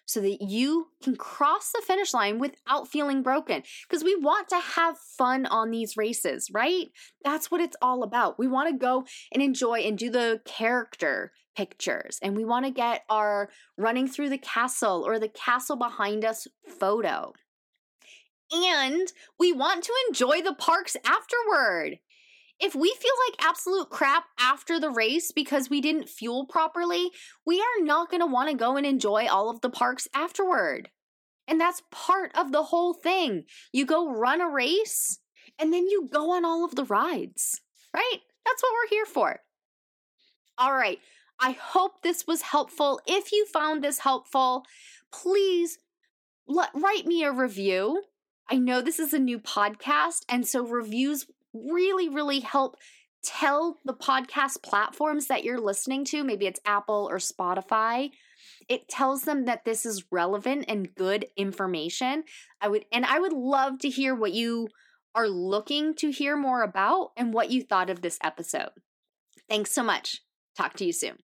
so 0.06 0.20
that 0.20 0.40
you 0.40 0.88
can 1.02 1.16
cross 1.16 1.72
the 1.72 1.82
finish 1.84 2.14
line 2.14 2.38
without 2.38 2.88
feeling 2.88 3.22
broken 3.22 3.62
because 3.88 4.04
we 4.04 4.14
want 4.14 4.48
to 4.48 4.58
have 4.58 4.96
fun 4.98 5.46
on 5.46 5.70
these 5.70 5.96
races, 5.96 6.48
right? 6.52 6.86
That's 7.24 7.50
what 7.50 7.60
it's 7.60 7.76
all 7.82 8.02
about. 8.02 8.38
We 8.38 8.46
want 8.46 8.70
to 8.70 8.78
go 8.78 9.04
and 9.32 9.42
enjoy 9.42 9.80
and 9.80 9.98
do 9.98 10.10
the 10.10 10.40
character 10.44 11.32
pictures 11.56 12.18
and 12.22 12.36
we 12.36 12.44
want 12.44 12.66
to 12.66 12.70
get 12.70 13.02
our 13.08 13.48
running 13.78 14.06
through 14.06 14.28
the 14.28 14.38
castle 14.38 15.04
or 15.06 15.18
the 15.18 15.28
castle 15.28 15.76
behind 15.76 16.24
us 16.24 16.46
photo 16.78 17.32
and 18.52 19.12
we 19.38 19.52
want 19.52 19.84
to 19.84 19.92
enjoy 20.08 20.42
the 20.42 20.54
parks 20.54 20.96
afterward. 21.04 21.98
If 22.58 22.74
we 22.74 22.94
feel 22.98 23.12
like 23.28 23.46
absolute 23.46 23.90
crap 23.90 24.24
after 24.40 24.80
the 24.80 24.90
race 24.90 25.30
because 25.32 25.68
we 25.68 25.80
didn't 25.80 26.08
fuel 26.08 26.46
properly, 26.46 27.10
we 27.44 27.60
are 27.60 27.84
not 27.84 28.10
going 28.10 28.20
to 28.20 28.26
want 28.26 28.50
to 28.50 28.56
go 28.56 28.76
and 28.76 28.86
enjoy 28.86 29.26
all 29.26 29.50
of 29.50 29.60
the 29.60 29.68
parks 29.70 30.08
afterward. 30.14 30.90
And 31.48 31.60
that's 31.60 31.82
part 31.90 32.32
of 32.34 32.52
the 32.52 32.64
whole 32.64 32.94
thing. 32.94 33.44
You 33.72 33.84
go 33.84 34.10
run 34.10 34.40
a 34.40 34.48
race 34.48 35.18
and 35.58 35.72
then 35.72 35.86
you 35.86 36.08
go 36.10 36.32
on 36.32 36.44
all 36.44 36.64
of 36.64 36.74
the 36.74 36.84
rides, 36.84 37.60
right? 37.94 38.20
That's 38.44 38.62
what 38.62 38.72
we're 38.72 38.96
here 38.96 39.06
for. 39.06 39.40
All 40.58 40.72
right. 40.72 40.98
I 41.40 41.52
hope 41.52 42.02
this 42.02 42.26
was 42.26 42.42
helpful. 42.42 43.00
If 43.06 43.32
you 43.32 43.46
found 43.46 43.82
this 43.82 44.00
helpful, 44.00 44.64
please 45.12 45.78
let, 46.48 46.70
write 46.74 47.06
me 47.06 47.24
a 47.24 47.32
review. 47.32 48.02
I 48.48 48.56
know 48.56 48.80
this 48.80 48.98
is 48.98 49.12
a 49.12 49.18
new 49.18 49.38
podcast, 49.38 50.20
and 50.28 50.46
so 50.46 50.64
reviews 50.64 51.26
really, 51.52 52.08
really 52.08 52.40
help 52.40 52.76
tell 53.24 53.78
the 53.84 53.94
podcast 53.94 54.62
platforms 54.62 55.26
that 55.26 55.42
you're 55.42 55.60
listening 55.60 56.04
to, 56.06 56.22
maybe 56.22 56.46
it's 56.46 56.60
Apple 56.64 57.08
or 57.10 57.18
Spotify, 57.18 58.10
it 58.68 58.88
tells 58.88 59.22
them 59.22 59.44
that 59.46 59.64
this 59.64 59.84
is 59.84 60.04
relevant 60.10 60.64
and 60.68 60.94
good 60.94 61.26
information. 61.36 62.24
I 62.60 62.68
would 62.68 62.84
and 62.92 63.04
I 63.04 63.18
would 63.18 63.32
love 63.32 63.78
to 63.80 63.88
hear 63.88 64.14
what 64.14 64.32
you 64.32 64.68
are 65.14 65.28
looking 65.28 65.94
to 65.96 66.10
hear 66.10 66.36
more 66.36 66.62
about 66.62 67.10
and 67.16 67.32
what 67.32 67.50
you 67.50 67.62
thought 67.62 67.90
of 67.90 68.02
this 68.02 68.18
episode. 68.22 68.70
Thanks 69.48 69.72
so 69.72 69.82
much. 69.82 70.22
Talk 70.56 70.74
to 70.74 70.84
you 70.84 70.92
soon. 70.92 71.14